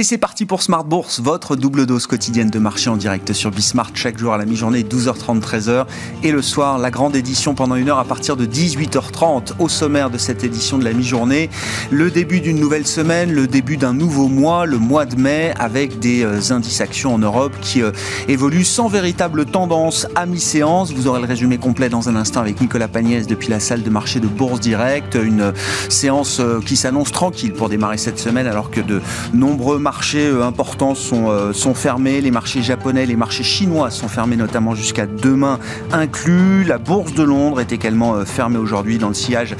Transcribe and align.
Et 0.00 0.02
c'est 0.02 0.16
parti 0.16 0.46
pour 0.46 0.62
Smart 0.62 0.82
Bourse, 0.82 1.20
votre 1.20 1.56
double 1.56 1.84
dose 1.84 2.06
quotidienne 2.06 2.48
de 2.48 2.58
marché 2.58 2.88
en 2.88 2.96
direct 2.96 3.34
sur 3.34 3.50
Bismart 3.50 3.90
chaque 3.92 4.16
jour 4.16 4.32
à 4.32 4.38
la 4.38 4.46
mi-journée 4.46 4.80
12h30 4.82 5.42
13h 5.42 5.84
et 6.22 6.32
le 6.32 6.40
soir 6.40 6.78
la 6.78 6.90
grande 6.90 7.14
édition 7.14 7.54
pendant 7.54 7.74
une 7.74 7.90
heure 7.90 7.98
à 7.98 8.06
partir 8.06 8.34
de 8.38 8.46
18h30 8.46 9.56
au 9.58 9.68
sommaire 9.68 10.08
de 10.08 10.16
cette 10.16 10.42
édition 10.42 10.78
de 10.78 10.84
la 10.84 10.94
mi-journée. 10.94 11.50
Le 11.90 12.10
début 12.10 12.40
d'une 12.40 12.58
nouvelle 12.58 12.86
semaine, 12.86 13.30
le 13.30 13.46
début 13.46 13.76
d'un 13.76 13.92
nouveau 13.92 14.28
mois, 14.28 14.64
le 14.64 14.78
mois 14.78 15.04
de 15.04 15.16
mai 15.16 15.52
avec 15.58 15.98
des 15.98 16.24
euh, 16.24 16.40
indices 16.48 16.80
actions 16.80 17.12
en 17.12 17.18
Europe 17.18 17.52
qui 17.60 17.82
euh, 17.82 17.92
évoluent 18.26 18.64
sans 18.64 18.88
véritable 18.88 19.44
tendance 19.44 20.06
à 20.14 20.24
mi-séance. 20.24 20.94
Vous 20.94 21.08
aurez 21.08 21.20
le 21.20 21.26
résumé 21.26 21.58
complet 21.58 21.90
dans 21.90 22.08
un 22.08 22.16
instant 22.16 22.40
avec 22.40 22.58
Nicolas 22.62 22.88
Pagnès 22.88 23.26
depuis 23.26 23.48
la 23.48 23.60
salle 23.60 23.82
de 23.82 23.90
marché 23.90 24.18
de 24.18 24.28
Bourse 24.28 24.60
Direct, 24.60 25.18
une 25.22 25.42
euh, 25.42 25.52
séance 25.90 26.40
qui 26.64 26.76
s'annonce 26.76 27.12
tranquille 27.12 27.52
pour 27.52 27.68
démarrer 27.68 27.98
cette 27.98 28.18
semaine 28.18 28.46
alors 28.46 28.70
que 28.70 28.80
de 28.80 29.02
nombreux 29.34 29.78
marchés 29.78 29.89
euh, 30.14 30.42
importants 30.42 30.94
sont, 30.94 31.30
euh, 31.30 31.52
sont 31.52 31.74
fermés. 31.74 32.20
Les 32.20 32.30
marchés 32.30 32.62
japonais, 32.62 33.06
les 33.06 33.16
marchés 33.16 33.42
chinois 33.42 33.90
sont 33.90 34.08
fermés 34.08 34.36
notamment 34.36 34.74
jusqu'à 34.74 35.06
demain 35.06 35.58
inclus. 35.92 36.64
La 36.64 36.78
bourse 36.78 37.14
de 37.14 37.22
Londres 37.22 37.60
est 37.60 37.72
également 37.72 38.14
euh, 38.14 38.24
fermée 38.24 38.58
aujourd'hui 38.58 38.98
dans 38.98 39.08
le 39.08 39.14
sillage 39.14 39.56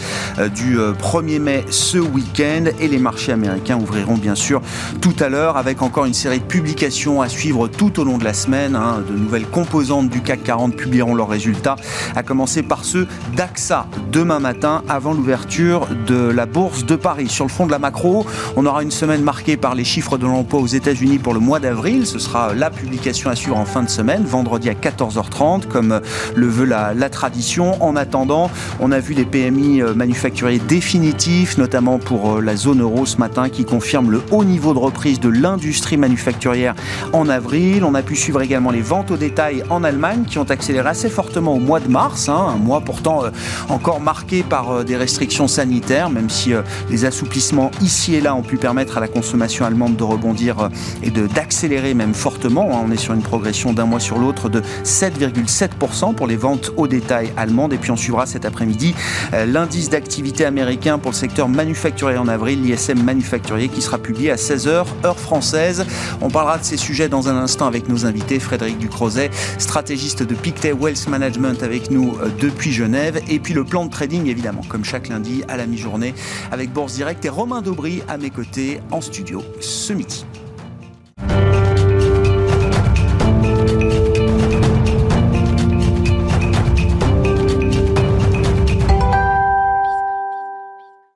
du 0.55 0.79
1er 0.79 1.39
mai 1.39 1.65
ce 1.71 1.99
week-end. 1.99 2.65
Et 2.81 2.89
les 2.89 2.99
marchés 2.99 3.33
américains 3.33 3.79
ouvriront 3.79 4.17
bien 4.17 4.35
sûr 4.35 4.61
tout 5.01 5.15
à 5.21 5.29
l'heure 5.29 5.57
avec 5.57 5.83
encore 5.83 6.05
une 6.05 6.15
série 6.15 6.41
de 6.41 6.45
publications 6.45 7.21
à 7.21 7.29
suivre 7.29 7.69
tout 7.69 8.01
au 8.01 8.05
long 8.05 8.19
de 8.19 8.25
la 8.25 8.35
semaine. 8.35 8.77
Hein. 8.77 9.03
De 9.09 9.17
nouvelles 9.17 9.47
composantes 9.47 10.09
du 10.09 10.21
CAC 10.21 10.43
40 10.45 10.77
publieront 10.77 11.15
leurs 11.15 11.29
résultats, 11.29 11.77
à 12.15 12.23
commencer 12.23 12.63
par 12.63 12.85
ceux 12.85 13.07
d'AXA 13.37 13.87
demain 14.13 14.39
matin 14.39 14.83
avant 14.89 15.13
l'ouverture 15.13 15.89
de 16.07 16.31
la 16.31 16.47
bourse 16.47 16.85
de 16.85 16.97
Paris. 16.97 17.29
Sur 17.29 17.45
le 17.45 17.51
fond 17.51 17.67
de 17.67 17.71
la 17.71 17.79
macro, 17.79 18.27
on 18.57 18.67
aura 18.67 18.83
une 18.83 18.91
semaine 18.91 19.23
marquée 19.23 19.57
par 19.57 19.75
les 19.75 19.85
chiffres 19.85 20.19
de 20.21 20.27
l'emploi 20.27 20.61
aux 20.61 20.67
États-Unis 20.67 21.19
pour 21.19 21.35
le 21.35 21.41
mois 21.41 21.59
d'avril. 21.59 22.07
Ce 22.07 22.19
sera 22.19 22.55
la 22.55 22.71
publication 22.71 23.31
à 23.31 23.35
suivre 23.35 23.57
en 23.57 23.65
fin 23.65 23.83
de 23.83 23.89
semaine, 23.89 24.23
vendredi 24.25 24.69
à 24.69 24.75
14h30, 24.75 25.67
comme 25.67 26.01
le 26.35 26.47
veut 26.47 26.67
la, 26.67 26.95
tradition. 27.11 27.83
En 27.83 27.97
attendant, 27.97 28.51
on 28.79 28.93
a 28.93 29.01
vu 29.01 29.15
les 29.15 29.25
PMI 29.25 29.83
euh, 29.83 29.95
manufacturiers 29.95 30.61
définitifs, 30.61 31.59
notamment 31.59 31.99
pour 31.99 32.37
euh, 32.37 32.41
la 32.41 32.55
zone 32.55 32.83
euro 32.83 33.07
ce 33.07 33.17
matin, 33.17 33.49
qui 33.49 33.65
confirme 33.65 34.11
le 34.11 34.23
haut 34.31 34.45
niveau 34.45 34.75
de 34.75 34.79
reprise 34.79 35.19
de 35.19 35.29
l'industrie 35.29 35.97
manufacturière 35.97 36.75
en 37.13 37.29
avril. 37.29 37.83
On 37.83 37.95
a 37.95 38.03
pu 38.03 38.15
suivre 38.15 38.43
également 38.43 38.71
les 38.71 38.83
ventes 38.83 39.11
au 39.11 39.17
détail 39.17 39.65
en 39.71 39.83
Allemagne, 39.83 40.25
qui 40.29 40.39
ont 40.39 40.45
accéléré 40.45 40.89
assez 40.89 41.09
fortement 41.09 41.55
au 41.55 41.61
mois 41.61 41.81
de 41.81 41.89
mars, 41.89 42.29
hein, 42.29 42.47
un 42.55 42.59
mois 42.59 42.83
pourtant 42.83 43.25
euh, 43.25 43.31
encore 43.71 44.01
marqué 44.01 44.43
par 44.43 44.85
des 44.85 44.97
restrictions 44.97 45.49
sanitaires, 45.49 46.11
même 46.11 46.29
si 46.29 46.53
les 46.91 47.05
assouplissements 47.07 47.71
ici 47.81 48.15
et 48.15 48.21
là 48.21 48.35
ont 48.35 48.43
pu 48.43 48.59
permettre 48.59 48.99
à 48.99 49.01
la 49.01 49.09
consommation 49.09 49.65
allemande 49.65 49.97
de 49.97 50.05
rebondir 50.11 50.69
et 51.03 51.11
d'accélérer 51.11 51.95
même 51.95 52.15
fortement. 52.15 52.71
Hein. 52.73 52.83
On 52.87 52.91
est 52.91 52.97
sur 52.97 53.15
une 53.15 53.23
progression 53.23 53.73
d'un 53.73 53.85
mois 53.85 54.01
sur 54.01 54.19
l'autre 54.19 54.49
de 54.49 54.63
7,7% 54.85 56.15
pour 56.15 56.27
les 56.27 56.37
ventes 56.37 56.73
au 56.77 56.87
détail 56.87 57.33
allemandes. 57.37 57.73
Et 57.73 57.79
puis 57.79 57.91
on 57.91 57.97
suivra 57.97 58.27
cet 58.27 58.45
après-midi 58.45 58.95
euh, 59.35 59.47
l'indice 59.47 59.91
d'activité 59.91 60.45
américain 60.45 60.99
pour 60.99 61.11
le 61.13 61.17
secteur 61.17 61.49
manufacturier 61.49 62.19
en 62.19 62.29
avril, 62.29 62.63
l'ISM 62.63 63.03
manufacturier 63.03 63.69
qui 63.69 63.83
sera 63.83 63.99
publié 63.99 64.31
à 64.31 64.37
16h 64.37 64.85
heure 65.05 65.19
française. 65.19 65.87
On 66.21 66.29
parlera 66.29 66.59
de 66.59 66.65
ces 66.65 66.77
sujets 66.77 67.09
dans 67.09 67.29
un 67.29 67.37
instant 67.37 67.67
avec 67.67 67.89
nos 67.89 68.07
invités. 68.07 68.39
Frédéric 68.39 68.79
Ducrozet, 68.79 69.31
stratégiste 69.59 70.23
de 70.23 70.35
Pictet 70.35 70.73
Wealth 70.73 71.09
Management 71.09 71.63
avec 71.63 71.91
nous 71.91 72.17
euh, 72.23 72.29
depuis 72.41 72.73
Genève. 72.73 73.21
Et 73.29 73.39
puis 73.39 73.55
le 73.55 73.65
plan 73.65 73.85
de 73.85 73.91
trading 73.91 74.27
évidemment, 74.27 74.63
comme 74.69 74.85
chaque 74.85 75.09
lundi 75.09 75.43
à 75.49 75.57
la 75.57 75.67
mi-journée 75.67 76.15
avec 76.51 76.73
Bourse 76.73 76.95
Direct 76.95 77.25
et 77.25 77.29
Romain 77.29 77.63
Daubry 77.63 78.03
à 78.09 78.19
mes 78.19 78.31
côtés 78.31 78.81
en 78.91 79.01
studio 79.01 79.43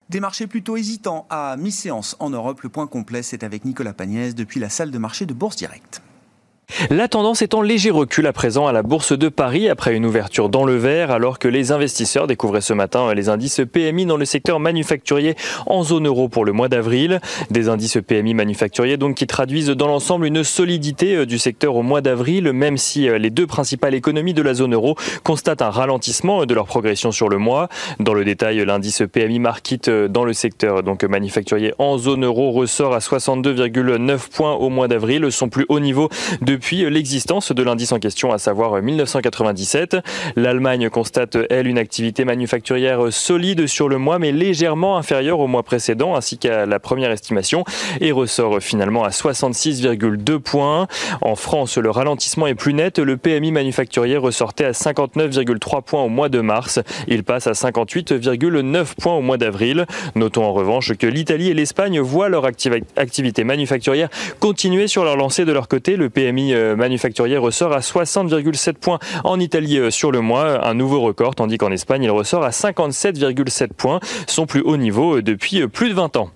des 0.08 0.20
marchés 0.20 0.46
plutôt 0.46 0.76
hésitants 0.76 1.26
à 1.30 1.56
mi-séance 1.56 2.16
en 2.20 2.30
Europe. 2.30 2.62
Le 2.62 2.68
point 2.68 2.86
complet, 2.86 3.22
c'est 3.22 3.42
avec 3.42 3.64
Nicolas 3.64 3.92
Pagnès 3.92 4.34
depuis 4.34 4.60
la 4.60 4.68
salle 4.68 4.90
de 4.90 4.98
marché 4.98 5.26
de 5.26 5.34
Bourse 5.34 5.56
Direct. 5.56 6.02
La 6.90 7.06
tendance 7.06 7.40
est 7.40 7.54
en 7.54 7.62
léger 7.62 7.90
recul 7.90 8.26
à 8.26 8.32
présent 8.32 8.66
à 8.66 8.72
la 8.72 8.82
Bourse 8.82 9.16
de 9.16 9.28
Paris 9.28 9.68
après 9.68 9.94
une 9.94 10.04
ouverture 10.04 10.48
dans 10.48 10.64
le 10.64 10.76
vert 10.76 11.12
alors 11.12 11.38
que 11.38 11.46
les 11.46 11.70
investisseurs 11.70 12.26
découvraient 12.26 12.60
ce 12.60 12.72
matin 12.72 13.14
les 13.14 13.28
indices 13.28 13.60
PMI 13.72 14.06
dans 14.06 14.16
le 14.16 14.24
secteur 14.24 14.58
manufacturier 14.58 15.36
en 15.66 15.84
zone 15.84 16.08
euro 16.08 16.28
pour 16.28 16.44
le 16.44 16.52
mois 16.52 16.68
d'avril. 16.68 17.20
Des 17.50 17.68
indices 17.68 17.98
PMI 18.04 18.34
manufacturiers 18.34 18.96
donc 18.96 19.14
qui 19.14 19.26
traduisent 19.28 19.68
dans 19.68 19.86
l'ensemble 19.86 20.26
une 20.26 20.42
solidité 20.42 21.14
euh, 21.14 21.26
du 21.26 21.38
secteur 21.38 21.76
au 21.76 21.82
mois 21.82 22.00
d'avril 22.00 22.52
même 22.52 22.76
si 22.76 23.08
euh, 23.08 23.18
les 23.18 23.30
deux 23.30 23.46
principales 23.46 23.94
économies 23.94 24.34
de 24.34 24.42
la 24.42 24.54
zone 24.54 24.74
euro 24.74 24.96
constatent 25.22 25.62
un 25.62 25.70
ralentissement 25.70 26.42
euh, 26.42 26.46
de 26.46 26.54
leur 26.54 26.66
progression 26.66 27.12
sur 27.12 27.28
le 27.28 27.38
mois. 27.38 27.68
Dans 28.00 28.14
le 28.14 28.24
détail, 28.24 28.64
l'indice 28.64 29.02
PMI 29.12 29.38
Market 29.38 29.88
dans 29.88 30.24
le 30.24 30.32
secteur 30.32 30.82
donc 30.82 31.04
manufacturier 31.04 31.72
en 31.78 31.98
zone 31.98 32.24
euro 32.24 32.50
ressort 32.50 32.94
à 32.94 32.98
62,9 32.98 34.18
points 34.30 34.54
au 34.54 34.70
mois 34.70 34.88
d'avril, 34.88 35.30
son 35.30 35.48
plus 35.48 35.66
haut 35.68 35.80
niveau 35.80 36.08
de 36.42 36.56
depuis 36.64 36.88
l'existence 36.88 37.52
de 37.52 37.62
l'indice 37.62 37.92
en 37.92 37.98
question, 37.98 38.32
à 38.32 38.38
savoir 38.38 38.80
1997. 38.80 39.98
L'Allemagne 40.34 40.88
constate, 40.88 41.36
elle, 41.50 41.66
une 41.66 41.76
activité 41.76 42.24
manufacturière 42.24 43.12
solide 43.12 43.66
sur 43.66 43.90
le 43.90 43.98
mois, 43.98 44.18
mais 44.18 44.32
légèrement 44.32 44.96
inférieure 44.96 45.40
au 45.40 45.46
mois 45.46 45.62
précédent, 45.62 46.16
ainsi 46.16 46.38
qu'à 46.38 46.64
la 46.64 46.78
première 46.78 47.10
estimation, 47.10 47.64
et 48.00 48.12
ressort 48.12 48.62
finalement 48.62 49.04
à 49.04 49.10
66,2 49.10 50.38
points. 50.38 50.86
En 51.20 51.36
France, 51.36 51.76
le 51.76 51.90
ralentissement 51.90 52.46
est 52.46 52.54
plus 52.54 52.72
net. 52.72 52.98
Le 52.98 53.18
PMI 53.18 53.52
manufacturier 53.52 54.16
ressortait 54.16 54.64
à 54.64 54.70
59,3 54.70 55.82
points 55.82 56.02
au 56.02 56.08
mois 56.08 56.30
de 56.30 56.40
mars. 56.40 56.80
Il 57.08 57.24
passe 57.24 57.46
à 57.46 57.52
58,9 57.52 58.94
points 59.02 59.14
au 59.14 59.20
mois 59.20 59.36
d'avril. 59.36 59.84
Notons 60.14 60.44
en 60.44 60.54
revanche 60.54 60.94
que 60.94 61.06
l'Italie 61.06 61.50
et 61.50 61.54
l'Espagne 61.54 62.00
voient 62.00 62.30
leur 62.30 62.46
activité 62.46 63.44
manufacturière 63.44 64.08
continuer 64.40 64.86
sur 64.86 65.04
leur 65.04 65.18
lancée 65.18 65.44
de 65.44 65.52
leur 65.52 65.68
côté. 65.68 65.96
Le 65.96 66.08
PMI 66.08 66.53
manufacturier 66.76 67.36
ressort 67.36 67.72
à 67.72 67.80
60,7 67.80 68.74
points 68.74 68.98
en 69.24 69.40
Italie 69.40 69.78
euh, 69.78 69.90
sur 69.90 70.12
le 70.12 70.20
mois, 70.20 70.66
un 70.66 70.74
nouveau 70.74 71.00
record, 71.00 71.34
tandis 71.34 71.58
qu'en 71.58 71.70
Espagne, 71.70 72.02
il 72.04 72.10
ressort 72.10 72.44
à 72.44 72.50
57,7 72.50 73.68
points, 73.68 74.00
son 74.26 74.46
plus 74.46 74.60
haut 74.60 74.76
niveau 74.76 75.18
euh, 75.18 75.22
depuis 75.22 75.66
plus 75.68 75.88
de 75.88 75.94
20 75.94 76.16
ans. 76.16 76.30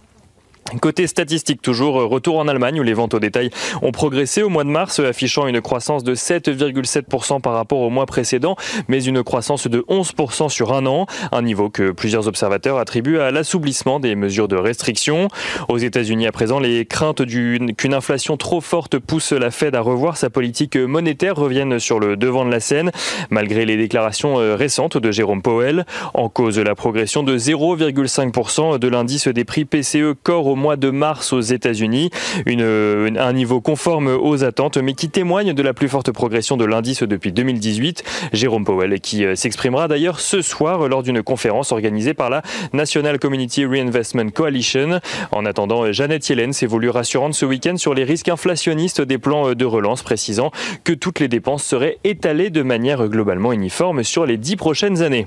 Côté 0.81 1.06
statistique 1.06 1.62
toujours, 1.62 1.99
euh, 1.99 2.05
retour 2.05 2.39
en 2.39 2.47
Allemagne 2.47 2.79
où 2.81 2.83
les 2.83 2.93
ventes 2.93 3.15
au 3.15 3.21
détail 3.21 3.51
ont 3.81 3.91
progressé 3.91 4.43
au 4.43 4.51
mois 4.51 4.65
de 4.65 4.69
mars, 4.69 5.01
affichant 5.01 5.47
une 5.47 5.61
croissance 5.62 6.05
de 6.05 6.15
7,7% 6.15 7.41
par 7.41 7.55
rapport 7.55 7.81
au 7.81 7.91
mois 7.91 8.05
précédent, 8.05 8.55
mais 8.87 9.03
une 9.03 9.23
croissance 9.23 9.67
de 9.67 9.81
11% 9.89 10.51
sur 10.51 10.75
un 10.75 10.84
an, 10.87 11.06
un 11.33 11.43
niveau 11.43 11.71
que 11.71 11.91
plusieurs 11.91 12.29
observateurs 12.29 12.77
attribuent 12.77 13.19
à 13.19 13.31
l'assouplissement 13.31 13.99
des 13.99 14.15
mesures 14.15 14.49
de 14.49 14.56
restriction. 14.56 15.29
Aux 15.69 15.79
États-Unis 15.79 16.27
à 16.27 16.33
présent, 16.33 16.61
les 16.61 16.85
craintes 16.85 17.25
qu'une 17.25 17.95
inflation 17.95 18.37
trop 18.37 18.61
forte 18.61 18.99
pousse 18.99 19.33
la 19.33 19.50
Fed 19.50 19.75
à 19.75 19.81
revoir 19.81 20.17
sa 20.17 20.29
politique 20.29 20.77
monétaire 20.77 21.37
reviennent 21.37 21.79
sur 21.79 21.99
le 21.99 22.17
devant 22.17 22.45
de 22.45 22.50
la 22.50 22.61
scène, 22.61 22.91
malgré 23.31 23.65
les 23.65 23.77
déclarations 23.77 24.39
euh, 24.39 24.55
récentes 24.55 24.99
de 24.99 25.11
Jérôme 25.11 25.41
Powell. 25.41 25.87
En 26.12 26.29
cause, 26.29 26.59
la 26.59 26.75
progression 26.75 27.23
de 27.23 27.39
0,5% 27.39 28.79
de 28.79 28.89
l'indice 28.89 29.29
des 29.29 29.45
prix 29.45 29.65
PCE 29.65 30.15
corps 30.23 30.47
au 30.47 30.58
mois 30.59 30.77
de 30.77 30.91
mars 30.91 31.33
aux 31.33 31.41
États-Unis. 31.41 32.11
un 32.47 33.33
niveau 33.33 33.61
conforme 33.61 34.09
aux 34.09 34.45
attentes, 34.45 34.77
mais 34.77 34.94
qui 34.94 35.09
témoigne 35.09 35.55
de 35.55 35.62
la 35.62 35.73
plus 35.73 35.88
forte 35.88 36.11
progression 36.12 36.56
de 36.56 36.65
l'indice 36.65 37.03
depuis 37.03 37.32
2018. 37.32 38.05
Jérôme 38.32 38.65
Powell, 38.65 39.00
qui 39.00 39.25
euh, 39.25 39.35
s'exprimera 39.35 39.88
d'ailleurs 39.88 40.21
ce 40.21 40.43
soir 40.43 40.88
lors 40.88 41.03
d'une 41.03 41.23
conférence 41.23 41.73
organisée 41.73 42.15
par 42.15 42.31
la 42.31 42.43
National 42.73 43.19
Community 43.19 43.65
Reinvestment 43.65 44.31
Coalition. 44.31 45.00
En 45.32 45.47
attendant, 45.47 45.91
Jeannette 45.93 46.29
Yellen 46.29 46.53
s'est 46.53 46.67
rassurante 46.91 47.35
ce 47.35 47.44
week-end 47.44 47.77
sur 47.77 47.94
les 47.94 48.05
risques 48.05 48.29
inflationnistes 48.29 49.00
des 49.00 49.19
plans 49.19 49.55
de 49.55 49.65
relance, 49.65 50.03
précisant 50.03 50.50
que 50.85 50.93
toutes 50.93 51.21
les 51.21 51.29
dépenses 51.29 51.65
seraient 51.65 51.99
étalées 52.05 52.50
de 52.50 52.62
manière 52.62 53.09
globalement 53.09 53.53
uniforme 53.53 54.03
sur 54.03 54.27
les 54.27 54.37
dix 54.37 54.56
prochaines 54.56 55.03
années. 55.03 55.27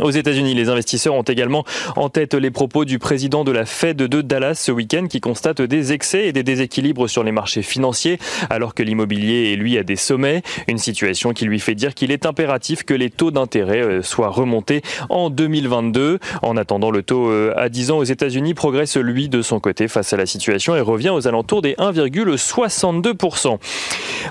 Aux 0.00 0.10
États-Unis, 0.10 0.54
les 0.54 0.68
investisseurs 0.68 1.14
ont 1.14 1.22
également 1.22 1.64
en 1.96 2.08
tête 2.08 2.34
les 2.34 2.50
propos 2.50 2.84
du 2.84 2.98
président 2.98 3.42
de 3.42 3.50
la 3.50 3.64
Fed 3.64 3.96
de 3.96 4.20
Dallas 4.20 4.54
ce 4.54 4.70
week-end 4.70 5.06
qui 5.08 5.20
constate 5.20 5.60
des 5.60 5.92
excès 5.92 6.26
et 6.26 6.32
des 6.32 6.44
déséquilibres 6.44 7.08
sur 7.08 7.24
les 7.24 7.32
marchés 7.32 7.62
financiers 7.62 8.18
alors 8.50 8.74
que 8.74 8.82
l'immobilier 8.82 9.52
est 9.52 9.56
lui 9.56 9.76
à 9.76 9.82
des 9.82 9.96
sommets. 9.96 10.42
Une 10.68 10.78
situation 10.78 11.32
qui 11.32 11.46
lui 11.46 11.58
fait 11.58 11.74
dire 11.74 11.94
qu'il 11.94 12.12
est 12.12 12.26
impératif 12.26 12.84
que 12.84 12.94
les 12.94 13.10
taux 13.10 13.30
d'intérêt 13.30 13.82
euh, 13.82 14.02
soient 14.02 14.28
remontés 14.28 14.82
en 15.08 15.30
2022. 15.30 16.18
En 16.42 16.56
attendant, 16.56 16.90
le 16.90 17.02
taux 17.02 17.28
euh, 17.28 17.52
à 17.56 17.68
10 17.68 17.90
ans 17.90 17.98
aux 17.98 18.04
États-Unis 18.04 18.54
progresse 18.54 18.96
lui 18.96 19.28
de 19.28 19.42
son 19.42 19.58
côté 19.58 19.88
face 19.88 20.12
à 20.12 20.16
la 20.16 20.26
situation 20.26 20.76
et 20.76 20.80
revient 20.80 21.10
aux 21.10 21.26
alentours 21.26 21.62
des 21.62 21.74
1,62%. 21.74 23.58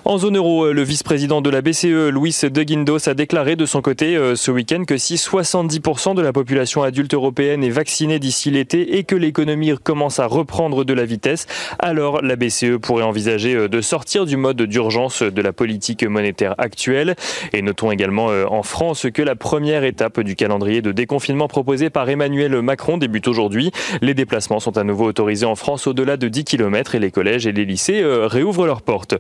En 0.06 0.18
zone 0.18 0.38
euro, 0.38 0.66
euh, 0.66 0.72
le 0.72 0.84
vice-président 0.84 1.42
de 1.42 1.50
la 1.50 1.62
BCE, 1.62 2.10
Luis 2.12 2.38
de 2.44 2.64
Guindos, 2.64 3.10
a 3.10 3.14
déclaré 3.14 3.56
de 3.56 3.66
son 3.66 3.82
côté 3.82 4.18
ce 4.36 4.52
week-end 4.52 4.86
que 4.86 4.98
si 4.98 5.18
70% 5.48 6.14
de 6.14 6.22
la 6.22 6.34
population 6.34 6.84
adulte 6.84 7.14
européenne 7.14 7.64
est 7.64 7.70
vaccinée 7.70 8.20
d'ici 8.20 8.52
l'été 8.52 8.98
et 8.98 9.06
que 9.06 9.16
l'économie 9.16 9.72
commence 9.82 10.20
à 10.20 10.26
reprendre 10.26 10.84
de 10.84 10.94
la 10.94 11.06
vitesse, 11.06 11.46
alors 11.80 12.22
la 12.22 12.36
BCE 12.36 12.78
pourrait 12.82 13.04
envisager 13.04 13.56
euh, 13.56 13.70
de 13.70 13.80
sortir 13.80 14.26
du 14.26 14.36
mode 14.36 14.62
d'urgence 14.62 15.24
de 15.24 15.42
la 15.42 15.54
politique 15.54 16.04
monétaire 16.04 16.54
actuelle. 16.58 17.16
Et 17.54 17.62
notons 17.62 17.92
également 17.92 18.30
euh, 18.30 18.46
en 18.50 18.62
France 18.62 19.08
que 19.14 19.22
la 19.22 19.36
première 19.36 19.86
étape 19.86 20.20
du 20.20 20.36
calendrier 20.36 20.82
de 20.82 20.92
déconfinement 20.92 21.48
proposé 21.48 21.90
par 21.90 22.10
Emmanuel 22.10 22.62
Macron 22.62 22.98
débute 22.98 23.30
aujourd'hui. 23.30 23.72
Les 24.02 24.14
déplacements 24.14 24.60
sont 24.60 24.78
à 24.78 24.84
nouveau 24.84 25.06
autorisés 25.06 25.46
en 25.46 25.56
France 25.56 25.88
au-delà 25.88 26.18
de 26.18 26.28
10 26.28 26.44
km 26.44 26.96
et 26.96 27.00
les 27.00 27.12
collèges 27.12 27.48
et 27.48 27.54
les 27.54 27.64
lycées 27.64 28.02
euh, 28.02 28.28
réouvrent 28.28 28.66
leurs 28.66 28.82
portes. 28.82 29.16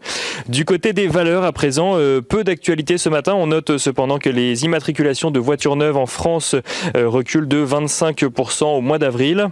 Du 0.49 0.65
côté 0.65 0.91
des 0.91 1.07
valeurs, 1.07 1.45
à 1.45 1.53
présent, 1.53 1.97
peu 2.27 2.43
d'actualité 2.43 2.97
ce 2.97 3.09
matin. 3.09 3.33
On 3.33 3.47
note 3.47 3.77
cependant 3.77 4.17
que 4.17 4.29
les 4.29 4.65
immatriculations 4.65 5.31
de 5.31 5.39
voitures 5.39 5.75
neuves 5.75 5.97
en 5.97 6.05
France 6.05 6.16
euh, 6.25 7.09
recule 7.09 7.47
de 7.47 7.65
25% 7.65 8.65
au 8.65 8.81
mois 8.81 8.99
d'avril. 8.99 9.49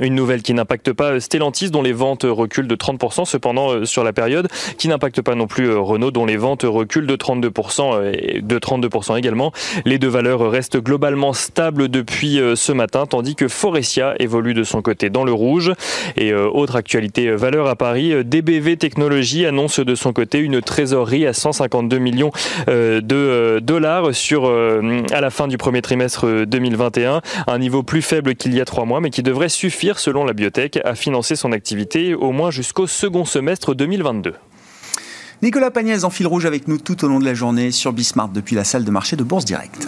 Une 0.00 0.14
nouvelle 0.14 0.42
qui 0.42 0.54
n'impacte 0.54 0.92
pas 0.92 1.20
Stellantis 1.20 1.70
dont 1.70 1.82
les 1.82 1.92
ventes 1.92 2.26
reculent 2.28 2.66
de 2.66 2.74
30% 2.74 3.24
cependant 3.24 3.70
euh, 3.70 3.84
sur 3.84 4.02
la 4.02 4.12
période, 4.12 4.48
qui 4.76 4.88
n'impacte 4.88 5.22
pas 5.22 5.34
non 5.34 5.46
plus 5.46 5.68
euh, 5.68 5.78
Renault 5.78 6.10
dont 6.10 6.26
les 6.26 6.36
ventes 6.36 6.64
reculent 6.64 7.06
de 7.06 7.16
32% 7.16 8.12
et 8.12 8.40
de 8.40 8.58
32% 8.58 9.16
également. 9.16 9.52
Les 9.84 9.98
deux 9.98 10.08
valeurs 10.08 10.50
restent 10.50 10.78
globalement 10.78 11.32
stables 11.32 11.88
depuis 11.88 12.40
ce 12.54 12.72
matin 12.72 13.06
tandis 13.06 13.34
que 13.34 13.48
Forestia 13.48 14.14
évolue 14.18 14.54
de 14.54 14.64
son 14.64 14.82
côté 14.82 15.10
dans 15.10 15.24
le 15.24 15.32
rouge. 15.32 15.72
Et 16.16 16.34
autre 16.34 16.76
actualité 16.76 17.30
valeur 17.30 17.68
à 17.68 17.76
Paris, 17.76 18.24
DBV 18.24 18.76
Technologies 18.76 19.46
annonce 19.46 19.80
de 19.80 19.94
son 19.94 20.12
côté 20.12 20.38
une 20.38 20.60
trésorerie 20.60 21.26
à 21.26 21.32
152 21.32 21.98
millions 21.98 22.30
de 22.66 23.58
dollars 23.60 24.14
sur 24.14 24.46
à 24.46 25.20
la 25.20 25.30
fin 25.30 25.48
du 25.48 25.58
premier 25.58 25.82
trimestre 25.82 26.44
2021, 26.46 27.20
un 27.46 27.58
niveau 27.58 27.82
plus 27.82 28.02
faible 28.02 28.34
qu'il 28.34 28.54
y 28.54 28.60
a 28.60 28.64
trois 28.64 28.84
mois 28.84 29.00
mais 29.00 29.10
qui 29.10 29.22
devrait 29.22 29.48
suffire 29.48 29.83
selon 29.92 30.24
la 30.24 30.32
biotech, 30.32 30.78
à 30.84 30.94
financer 30.94 31.36
son 31.36 31.52
activité 31.52 32.14
au 32.14 32.32
moins 32.32 32.50
jusqu'au 32.50 32.86
second 32.86 33.24
semestre 33.24 33.74
2022. 33.74 34.34
Nicolas 35.42 35.70
Pagnès 35.70 36.04
en 36.04 36.10
fil 36.10 36.26
rouge 36.26 36.46
avec 36.46 36.68
nous 36.68 36.78
tout 36.78 37.04
au 37.04 37.08
long 37.08 37.18
de 37.18 37.24
la 37.24 37.34
journée 37.34 37.70
sur 37.70 37.92
Bismart 37.92 38.30
depuis 38.30 38.56
la 38.56 38.64
salle 38.64 38.84
de 38.84 38.90
marché 38.90 39.16
de 39.16 39.22
Bourse 39.22 39.44
Directe. 39.44 39.86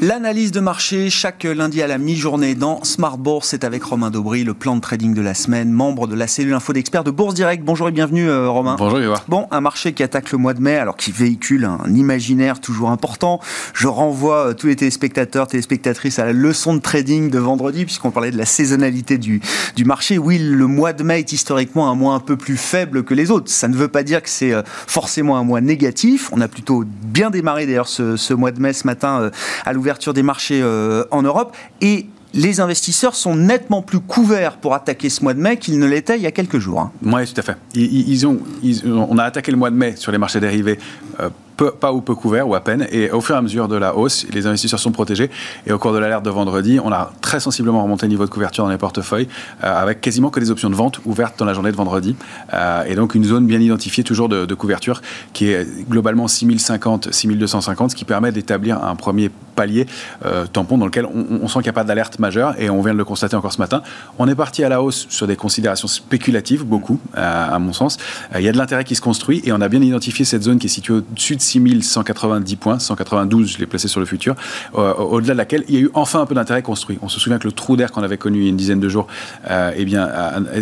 L'analyse 0.00 0.52
de 0.52 0.60
marché 0.60 1.10
chaque 1.10 1.42
lundi 1.42 1.82
à 1.82 1.88
la 1.88 1.98
mi-journée 1.98 2.54
dans 2.54 2.84
Smart 2.84 3.18
Bourse, 3.18 3.48
c'est 3.48 3.64
avec 3.64 3.82
Romain 3.82 4.10
Daubry, 4.10 4.44
le 4.44 4.54
plan 4.54 4.76
de 4.76 4.80
trading 4.80 5.12
de 5.12 5.20
la 5.20 5.34
semaine, 5.34 5.72
membre 5.72 6.06
de 6.06 6.14
la 6.14 6.28
cellule 6.28 6.54
info 6.54 6.72
d'experts 6.72 7.02
de 7.02 7.10
Bourse 7.10 7.34
Direct. 7.34 7.64
Bonjour 7.64 7.88
et 7.88 7.90
bienvenue 7.90 8.28
euh, 8.28 8.48
Romain. 8.48 8.76
Bonjour 8.78 9.00
Yves. 9.00 9.14
Bon, 9.26 9.48
un 9.50 9.60
marché 9.60 9.94
qui 9.94 10.04
attaque 10.04 10.30
le 10.30 10.38
mois 10.38 10.54
de 10.54 10.60
mai, 10.60 10.76
alors 10.76 10.96
qui 10.96 11.10
véhicule 11.10 11.64
un 11.64 11.92
imaginaire 11.92 12.60
toujours 12.60 12.90
important. 12.90 13.40
Je 13.74 13.88
renvoie 13.88 14.50
euh, 14.50 14.54
tous 14.54 14.68
les 14.68 14.76
téléspectateurs, 14.76 15.48
téléspectatrices 15.48 16.20
à 16.20 16.26
la 16.26 16.32
leçon 16.32 16.76
de 16.76 16.80
trading 16.80 17.28
de 17.28 17.40
vendredi, 17.40 17.84
puisqu'on 17.84 18.12
parlait 18.12 18.30
de 18.30 18.38
la 18.38 18.46
saisonnalité 18.46 19.18
du, 19.18 19.40
du 19.74 19.84
marché. 19.84 20.16
Oui, 20.16 20.38
le 20.38 20.66
mois 20.68 20.92
de 20.92 21.02
mai 21.02 21.18
est 21.18 21.32
historiquement 21.32 21.90
un 21.90 21.96
mois 21.96 22.14
un 22.14 22.20
peu 22.20 22.36
plus 22.36 22.56
faible 22.56 23.02
que 23.02 23.14
les 23.14 23.32
autres. 23.32 23.50
Ça 23.50 23.66
ne 23.66 23.74
veut 23.74 23.88
pas 23.88 24.04
dire 24.04 24.22
que 24.22 24.30
c'est 24.30 24.52
euh, 24.52 24.62
forcément 24.64 25.36
un 25.38 25.42
mois 25.42 25.60
négatif. 25.60 26.30
On 26.32 26.40
a 26.40 26.46
plutôt 26.46 26.84
bien 26.86 27.30
démarré 27.30 27.66
d'ailleurs 27.66 27.88
ce, 27.88 28.16
ce 28.16 28.32
mois 28.32 28.52
de 28.52 28.60
mai 28.60 28.72
ce 28.72 28.86
matin 28.86 29.32
à 29.66 29.72
l'ouverture 29.72 29.87
des 30.14 30.22
marchés 30.22 30.60
euh, 30.62 31.04
en 31.10 31.22
Europe. 31.22 31.56
Et 31.80 32.06
les 32.34 32.60
investisseurs 32.60 33.14
sont 33.14 33.34
nettement 33.34 33.82
plus 33.82 34.00
couverts 34.00 34.56
pour 34.58 34.74
attaquer 34.74 35.08
ce 35.08 35.22
mois 35.22 35.34
de 35.34 35.40
mai 35.40 35.56
qu'ils 35.56 35.78
ne 35.78 35.86
l'étaient 35.86 36.16
il 36.16 36.22
y 36.22 36.26
a 36.26 36.32
quelques 36.32 36.58
jours. 36.58 36.80
Hein. 36.80 36.92
Oui, 37.02 37.26
tout 37.26 37.40
à 37.40 37.42
fait. 37.42 37.56
Ils, 37.74 38.26
ont, 38.26 38.38
on 38.84 39.18
a 39.18 39.24
attaqué 39.24 39.50
le 39.50 39.56
mois 39.56 39.70
de 39.70 39.76
mai 39.76 39.94
sur 39.96 40.12
les 40.12 40.18
marchés 40.18 40.40
dérivés 40.40 40.78
pas 41.64 41.92
ou 41.92 42.00
peu 42.00 42.14
couvert, 42.14 42.48
ou 42.48 42.54
à 42.54 42.60
peine. 42.60 42.86
Et 42.90 43.10
au 43.10 43.20
fur 43.20 43.34
et 43.34 43.38
à 43.38 43.42
mesure 43.42 43.68
de 43.68 43.76
la 43.76 43.96
hausse, 43.96 44.26
les 44.32 44.46
investisseurs 44.46 44.80
sont 44.80 44.92
protégés. 44.92 45.30
Et 45.66 45.72
au 45.72 45.78
cours 45.78 45.92
de 45.92 45.98
l'alerte 45.98 46.24
de 46.24 46.30
vendredi, 46.30 46.78
on 46.82 46.92
a 46.92 47.12
très 47.20 47.40
sensiblement 47.40 47.82
remonté 47.82 48.06
le 48.06 48.10
niveau 48.10 48.24
de 48.24 48.30
couverture 48.30 48.64
dans 48.64 48.70
les 48.70 48.78
portefeuilles, 48.78 49.28
euh, 49.64 49.82
avec 49.82 50.00
quasiment 50.00 50.30
que 50.30 50.40
des 50.40 50.50
options 50.50 50.70
de 50.70 50.74
vente 50.74 51.00
ouvertes 51.04 51.38
dans 51.38 51.44
la 51.44 51.54
journée 51.54 51.70
de 51.70 51.76
vendredi. 51.76 52.16
Euh, 52.54 52.84
et 52.84 52.94
donc 52.94 53.14
une 53.14 53.24
zone 53.24 53.46
bien 53.46 53.60
identifiée 53.60 54.04
toujours 54.04 54.28
de, 54.28 54.54
couverture, 54.54 55.02
qui 55.32 55.50
est 55.50 55.66
globalement 55.88 56.26
6050, 56.26 57.12
6250, 57.12 57.92
ce 57.92 57.96
qui 57.96 58.04
permet 58.04 58.32
d'établir 58.32 58.82
un 58.82 58.96
premier 58.96 59.30
palier 59.54 59.86
euh, 60.24 60.46
tampon 60.46 60.78
dans 60.78 60.86
lequel 60.86 61.06
on, 61.06 61.46
sent 61.48 61.58
qu'il 61.58 61.64
n'y 61.64 61.68
a 61.70 61.72
pas 61.72 61.84
d'alerte 61.84 62.18
majeure. 62.18 62.54
Et 62.58 62.70
on 62.70 62.80
vient 62.82 62.92
de 62.92 62.98
le 62.98 63.04
constater 63.04 63.36
encore 63.36 63.52
ce 63.52 63.58
matin. 63.58 63.82
On 64.18 64.28
est 64.28 64.34
parti 64.34 64.64
à 64.64 64.68
la 64.68 64.82
hausse 64.82 65.06
sur 65.10 65.26
des 65.26 65.36
considérations 65.36 65.88
spéculatives, 65.88 66.64
beaucoup, 66.64 66.98
à 67.14 67.58
mon 67.58 67.72
sens. 67.72 67.98
Il 68.36 68.42
y 68.42 68.48
a 68.48 68.52
de 68.52 68.58
l'intérêt 68.58 68.84
qui 68.84 68.94
se 68.94 69.00
construit 69.00 69.42
et 69.44 69.52
on 69.52 69.60
a 69.60 69.68
bien 69.68 69.82
identifié 69.82 70.24
cette 70.24 70.42
zone 70.42 70.58
qui 70.58 70.66
est 70.66 70.70
située 70.70 70.94
au-dessus 70.94 71.36
de 71.36 71.40
6190 71.48 72.56
points, 72.56 72.78
192, 72.78 73.52
je 73.52 73.58
l'ai 73.58 73.66
placé 73.66 73.88
sur 73.88 74.00
le 74.00 74.06
futur, 74.06 74.34
euh, 74.74 74.94
au-delà 74.94 75.32
de 75.34 75.38
laquelle 75.38 75.64
il 75.68 75.74
y 75.74 75.78
a 75.78 75.80
eu 75.80 75.90
enfin 75.94 76.20
un 76.20 76.26
peu 76.26 76.34
d'intérêt 76.34 76.62
construit. 76.62 76.98
On 77.02 77.08
se 77.08 77.18
souvient 77.20 77.38
que 77.38 77.46
le 77.46 77.52
trou 77.52 77.76
d'air 77.76 77.90
qu'on 77.92 78.02
avait 78.02 78.18
connu 78.18 78.38
il 78.38 78.44
y 78.44 78.46
a 78.46 78.50
une 78.50 78.56
dizaine 78.56 78.80
de 78.80 78.88
jours, 78.88 79.06
euh, 79.50 79.72
eh 79.76 79.84
bien, 79.84 80.08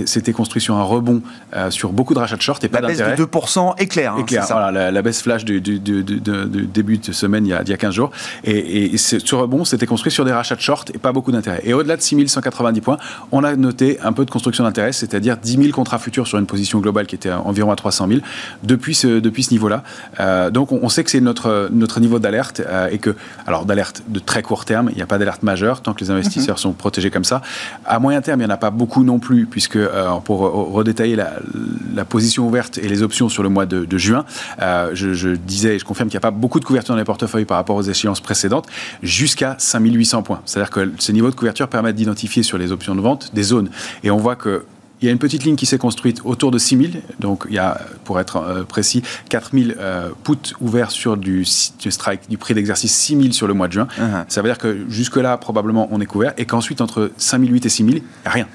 s'était 0.07 0.33
construit 0.33 0.63
sur 0.63 0.77
un 0.77 0.83
rebond 0.83 1.23
euh, 1.55 1.71
sur 1.71 1.93
beaucoup 1.93 2.15
de 2.15 2.19
rachats 2.19 2.37
de 2.37 2.43
short 2.43 2.63
et 2.65 2.69
pas 2.69 2.81
d'intérêt. 2.81 3.11
La 3.11 3.17
baisse 3.17 3.19
de 3.19 3.25
2% 3.25 3.81
éclair. 3.81 4.15
Hein, 4.15 4.21
éclair 4.21 4.47
voilà, 4.49 4.91
la, 4.91 5.03
baisse 5.03 5.23
flash 5.23 5.45
du, 5.45 5.61
début 5.61 6.99
de 6.99 7.13
semaine 7.13 7.47
il 7.47 7.51
y 7.51 7.53
a, 7.53 7.63
il 7.63 7.69
y 7.69 7.73
a 7.73 7.77
15 7.77 7.95
jours. 7.95 8.11
Et, 8.45 8.95
et 8.95 8.97
ce 8.99 9.35
rebond 9.35 9.65
s'était 9.65 9.87
construit 9.87 10.13
sur 10.13 10.25
des 10.25 10.33
rachats 10.33 10.57
de 10.57 10.61
short 10.61 10.91
et 10.95 10.99
pas 10.99 11.13
beaucoup 11.13 11.33
d'intérêt. 11.33 11.61
Et 11.65 11.75
au-delà 11.75 11.97
de 11.97 12.03
6190 12.03 12.81
points, 12.81 12.99
on 13.33 13.45
a 13.45 13.57
noté 13.57 13.99
un 14.03 14.13
peu 14.13 14.25
de 14.25 14.31
construction 14.31 14.65
d'intérêt, 14.65 14.93
c'est-à-dire 14.93 15.37
10 15.37 15.57
000 15.57 15.69
contrats 15.71 15.99
futurs 15.99 16.27
sur 16.27 16.39
une 16.39 16.47
position 16.47 16.81
globale 16.81 17.07
qui 17.07 17.15
était 17.15 17.33
environ 17.33 17.71
à 17.71 17.77
300 17.77 18.09
000 18.09 18.21
depuis 18.63 18.95
ce, 18.95 19.19
depuis 19.19 19.43
ce 19.43 19.53
niveau-là. 19.53 19.83
donc 20.51 20.73
on, 20.73 20.76
on 20.83 20.89
sait 20.89 21.05
que 21.05 21.11
c'est 21.11 21.21
notre, 21.21 21.69
notre 21.73 22.01
niveau 22.01 22.19
d'alerte 22.19 22.61
euh, 22.67 22.89
et 22.91 22.99
que, 22.99 23.15
alors 23.47 23.65
d'alerte 23.65 24.03
de 24.09 24.19
très 24.19 24.43
court 24.43 24.65
terme, 24.65 24.89
il 24.91 24.97
n'y 24.97 25.03
a 25.03 25.07
pas 25.07 25.19
d'alerte 25.19 25.43
majeure 25.43 25.83
tant 25.83 25.95
que 25.95 26.01
les 26.01 26.11
investisseurs 26.11 26.57
mhm. 26.57 26.61
sont 26.61 26.73
protégés 26.73 27.11
comme 27.11 27.25
ça. 27.25 27.43
À 27.85 27.99
moyen 27.99 28.21
terme, 28.21 28.41
il 28.41 28.45
n'y 28.47 28.51
en 28.51 28.55
a 28.55 28.59
pas 28.59 28.71
beaucoup 28.71 29.05
non 29.05 29.19
plus, 29.19 29.47
puisque 29.47 29.77
euh, 29.77 30.11
pour 30.25 30.41
redétailler 30.41 31.17
la, 31.17 31.35
la, 31.95 32.05
position 32.05 32.47
ouverte 32.47 32.79
et 32.79 32.89
les 32.89 33.03
options 33.03 33.29
sur 33.29 33.43
le 33.43 33.49
mois 33.49 33.67
de, 33.67 33.99
juin, 33.99 34.25
euh, 34.63 34.91
je, 34.95 35.35
disais 35.35 35.77
et 35.77 35.79
je 35.79 35.85
confirme 35.85 36.09
qu'il 36.09 36.17
n'y 36.17 36.25
a 36.25 36.29
pas 36.29 36.31
beaucoup 36.31 36.61
de 36.61 36.65
couverture 36.65 36.95
dans 36.95 36.99
les 36.99 37.05
portefeuilles 37.05 37.45
par 37.45 37.57
rapport 37.57 37.77
aux 37.77 37.83
échéances 37.83 38.21
précédentes, 38.21 38.67
jusqu'à 39.03 39.57
5800 39.59 40.23
points. 40.23 40.41
C'est-à-dire 40.45 40.71
que 40.71 40.93
ces 40.99 41.13
niveaux 41.13 41.31
de 41.31 41.35
couverture 41.35 41.69
permettent 41.69 41.97
d'identifier 41.97 42.43
sur 42.43 42.59
les 42.59 42.73
options 42.73 42.95
de 42.95 43.01
vente 43.01 43.35
des 43.35 43.43
zones. 43.43 43.71
Et 44.05 44.11
on 44.11 44.19
voit 44.19 44.37
que 44.37 44.65
il 45.01 45.07
y 45.07 45.09
a 45.09 45.13
une 45.13 45.19
petite 45.19 45.45
ligne 45.45 45.57
qui 45.57 45.67
s'est 45.67 45.79
construite 45.79 46.23
autour 46.25 46.51
de 46.51 46.59
6000. 46.59 47.03
Donc, 47.21 47.45
il 47.49 47.55
y 47.55 47.59
a, 47.59 47.81
pour 48.05 48.19
être 48.19 48.37
euh, 48.37 48.65
précis, 48.65 49.03
4000 49.29 49.77
euh, 49.79 50.11
puts 50.25 50.55
ouverts 50.61 50.91
sur 50.91 51.17
du, 51.17 51.45
strike, 51.45 52.29
du 52.29 52.39
prix 52.39 52.55
d'exercice 52.55 52.95
6000 52.95 53.35
sur 53.35 53.47
le 53.47 53.55
mois 53.55 53.69
de 53.69 53.75
juin. 53.75 53.89
Uh-huh. 53.99 54.25
Ça 54.29 54.41
veut 54.41 54.49
dire 54.49 54.59
que 54.59 54.87
jusque-là, 54.89 55.37
probablement, 55.37 55.89
on 55.91 56.01
est 56.01 56.07
couvert. 56.07 56.33
Et 56.39 56.47
qu'ensuite, 56.47 56.81
entre 56.81 57.11
5008 57.19 57.67
et 57.67 57.69
6000, 57.69 58.03
rien. 58.25 58.47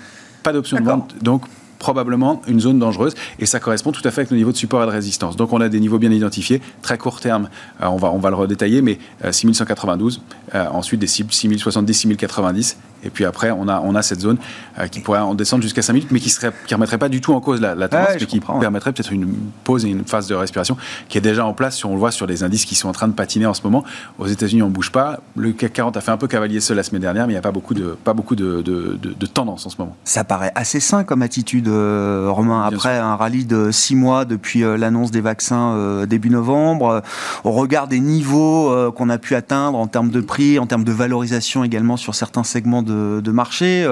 Pas 0.41 0.53
d'option 0.53 0.79
de 0.79 0.83
vente. 0.83 1.15
Donc, 1.21 1.43
probablement 1.77 2.43
une 2.47 2.59
zone 2.59 2.77
dangereuse 2.77 3.15
et 3.39 3.47
ça 3.47 3.59
correspond 3.59 3.91
tout 3.91 4.03
à 4.03 4.11
fait 4.11 4.21
avec 4.21 4.29
le 4.29 4.37
niveau 4.37 4.51
de 4.51 4.57
support 4.57 4.83
et 4.83 4.85
de 4.85 4.91
résistance. 4.91 5.35
Donc 5.35 5.51
on 5.51 5.61
a 5.61 5.67
des 5.67 5.79
niveaux 5.79 5.97
bien 5.97 6.11
identifiés, 6.11 6.61
très 6.83 6.99
court 6.99 7.19
terme, 7.19 7.49
euh, 7.81 7.87
on, 7.87 7.97
va, 7.97 8.11
on 8.11 8.19
va 8.19 8.29
le 8.29 8.35
redétailler, 8.35 8.83
mais 8.83 8.99
6192, 9.31 10.21
ensuite 10.53 10.99
des 10.99 11.07
cibles 11.07 11.33
6070, 11.33 11.93
6090 11.95 12.77
et 13.03 13.09
puis 13.09 13.25
après, 13.25 13.51
on 13.51 13.67
a, 13.67 13.79
on 13.81 13.95
a 13.95 14.01
cette 14.01 14.21
zone 14.21 14.37
euh, 14.79 14.87
qui 14.87 14.99
pourrait 14.99 15.19
en 15.19 15.33
descendre 15.33 15.63
jusqu'à 15.63 15.81
5 15.81 15.93
minutes, 15.93 16.11
mais 16.11 16.19
qui 16.19 16.33
ne 16.43 16.51
qui 16.67 16.73
remettrait 16.73 16.97
pas 16.97 17.09
du 17.09 17.21
tout 17.21 17.33
en 17.33 17.41
cause 17.41 17.61
la, 17.61 17.75
la 17.75 17.87
tendance, 17.87 18.09
mais 18.19 18.25
qui 18.25 18.39
permettrait 18.39 18.93
peut-être 18.93 19.11
une 19.11 19.33
pause 19.63 19.85
et 19.85 19.89
une 19.89 20.05
phase 20.05 20.27
de 20.27 20.35
respiration 20.35 20.77
qui 21.09 21.17
est 21.17 21.21
déjà 21.21 21.45
en 21.45 21.53
place, 21.53 21.77
si 21.77 21.85
on 21.85 21.93
le 21.93 21.99
voit 21.99 22.11
sur 22.11 22.27
les 22.27 22.43
indices 22.43 22.65
qui 22.65 22.75
sont 22.75 22.89
en 22.89 22.93
train 22.93 23.07
de 23.07 23.13
patiner 23.13 23.45
en 23.45 23.53
ce 23.53 23.63
moment. 23.63 23.83
Aux 24.19 24.27
États-Unis, 24.27 24.61
on 24.61 24.69
ne 24.69 24.73
bouge 24.73 24.91
pas. 24.91 25.19
Le 25.35 25.51
CAC 25.51 25.73
40 25.73 25.97
a 25.97 26.01
fait 26.01 26.11
un 26.11 26.17
peu 26.17 26.27
cavalier 26.27 26.59
seul 26.59 26.77
la 26.77 26.83
semaine 26.83 27.01
dernière, 27.01 27.27
mais 27.27 27.33
il 27.33 27.35
n'y 27.35 27.39
a 27.39 27.43
pas 27.43 27.51
beaucoup, 27.51 27.73
de, 27.73 27.97
pas 28.03 28.13
beaucoup 28.13 28.35
de, 28.35 28.61
de, 28.61 28.97
de, 29.01 29.25
tendance 29.25 29.65
en 29.65 29.69
ce 29.69 29.77
moment. 29.77 29.95
Ça 30.03 30.23
paraît 30.23 30.51
assez 30.55 30.79
sain 30.79 31.03
comme 31.03 31.21
attitude, 31.21 31.67
euh, 31.67 32.27
Romain, 32.29 32.63
après 32.63 32.97
un 32.97 33.15
rallye 33.15 33.45
de 33.45 33.71
6 33.71 33.95
mois 33.95 34.25
depuis 34.25 34.63
euh, 34.63 34.77
l'annonce 34.77 35.11
des 35.11 35.21
vaccins 35.21 36.05
début 36.05 36.29
novembre, 36.29 37.01
au 37.43 37.51
regard 37.51 37.87
des 37.87 37.99
niveaux 37.99 38.91
qu'on 38.91 39.09
a 39.09 39.17
pu 39.17 39.35
atteindre 39.35 39.77
en 39.77 39.87
termes 39.87 40.09
de 40.09 40.21
prix, 40.21 40.59
en 40.59 40.65
termes 40.65 40.83
de 40.83 40.91
valorisation 40.91 41.63
également 41.63 41.97
sur 41.97 42.15
certains 42.15 42.43
segments 42.43 42.83
de 42.83 42.90
de, 42.91 43.31
marché. 43.31 43.87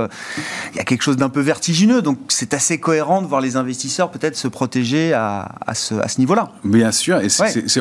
Il 0.74 0.78
y 0.78 0.80
a 0.80 0.84
quelque 0.84 1.02
chose 1.02 1.18
d'un 1.18 1.30
peu 1.30 1.40
vertigineux, 1.42 2.02
donc 2.02 2.18
c'est 2.28 2.54
assez 2.54 2.80
cohérent 2.80 3.22
de 3.22 3.28
voir 3.28 3.42
les 3.42 3.56
investisseurs 3.56 4.12
peut-être 4.12 4.36
se 4.36 4.48
protéger 4.48 5.14
à, 5.14 5.50
ce, 5.74 6.20
niveau-là. 6.20 6.50
Bien 6.64 6.92
sûr, 6.92 7.20
et 7.20 7.28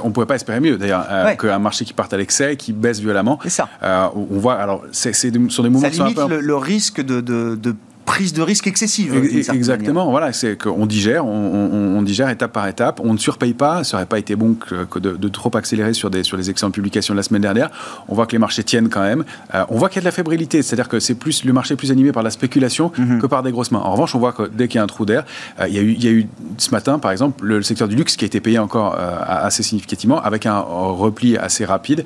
on 0.03 0.09
ne 0.09 0.13
pouvait 0.13 0.27
pas 0.27 0.37
espérer 0.37 0.61
mieux 0.61 0.79
d'ailleurs 0.79 1.07
qu'un 1.39 1.59
marché 1.59 1.85
qui 1.85 1.93
parte 1.93 2.13
à 2.13 2.17
l'excès, 2.17 2.57
qui 2.57 2.73
baisse 2.73 3.01
violemment. 3.01 3.39
C'est 3.43 3.51
ça. 3.51 3.69
on 4.15 4.39
voit, 4.39 4.55
alors, 4.55 4.85
c'est 4.93 5.13
sur 5.13 5.31
des 5.31 5.39
mouvements. 5.69 5.81
Ça 5.81 6.05
limite 6.05 6.19
le, 6.19 6.57
risque 6.57 7.01
de, 7.01 7.21
de 7.21 7.75
prise 8.09 8.33
de 8.33 8.41
risque 8.41 8.67
excessive. 8.67 9.15
Exactement, 9.53 10.11
voilà, 10.11 10.33
c'est 10.33 10.57
qu'on 10.57 10.87
digère, 10.87 11.27
on, 11.27 12.01
digère 12.03 12.31
étape 12.31 12.53
par 12.53 12.67
étape, 12.67 13.01
on 13.05 13.13
ne 13.13 13.19
surpaye 13.19 13.53
pas, 13.53 13.85
ça 13.85 13.97
n'aurait 13.97 14.07
pas 14.07 14.19
été 14.19 14.35
bon 14.35 14.55
que, 14.55 14.99
de, 14.99 15.29
trop 15.29 15.55
accélérer 15.55 15.93
sur, 15.93 16.09
des, 16.09 16.23
sur 16.23 16.39
les 16.39 16.49
excellentes 16.49 16.73
publications 16.75 17.13
de 17.13 17.19
la 17.19 17.23
semaine 17.23 17.43
dernière. 17.43 17.71
On 18.09 18.15
voit 18.15 18.27
que 18.27 18.33
les 18.33 18.39
marchés 18.39 18.65
tiennent 18.65 18.89
quand 18.89 19.03
même. 19.03 19.25
Euh, 19.55 19.65
on 19.69 19.77
voit 19.77 19.91
qu'il 19.91 19.97
y 19.97 19.99
a 19.99 20.03
de 20.03 20.07
la 20.07 20.13
fébrilité, 20.13 20.63
c'est-à-dire 20.63 20.89
que 20.89 21.01
c'est 21.01 21.17
plus 21.17 21.45
le 21.45 21.53
marché 21.53 21.75
est 21.75 21.77
plus 21.77 21.91
animé 21.91 22.13
par 22.13 22.23
la 22.23 22.31
spéculation 22.31 22.91
mhm. 22.97 23.21
que 23.21 23.27
par 23.27 23.43
des 23.43 23.53
grosses 23.53 23.71
mains. 23.71 23.81
En 23.81 23.93
revanche, 23.93 24.15
on 24.15 24.19
voit 24.19 24.33
que 24.33 24.45
dès 24.51 24.69
qu'il 24.69 24.77
y 24.77 24.81
a 24.81 24.85
un 24.85 24.87
trou 24.87 25.05
d'air, 25.05 25.25
euh, 25.61 25.69
il, 25.69 25.75
y 25.75 25.79
a 25.79 25.83
eu, 25.83 25.93
il 25.93 26.03
y 26.03 26.09
a 26.09 26.13
eu 26.13 26.27
ce 26.57 26.71
matin, 26.71 26.99
par 26.99 27.11
exemple, 27.11 27.45
le, 27.45 27.61
secteur 27.61 27.89
du 27.89 27.97
luxe 27.97 28.17
qui 28.17 28.25
a 28.25 28.27
été 28.27 28.41
payé 28.41 28.59
encore 28.59 28.97
euh, 28.99 29.19
assez 29.27 29.63
significativement 29.63 30.23
avec 30.23 30.47
un 30.47 30.59
repli 30.59 31.37
assez 31.37 31.67
rapide, 31.67 32.05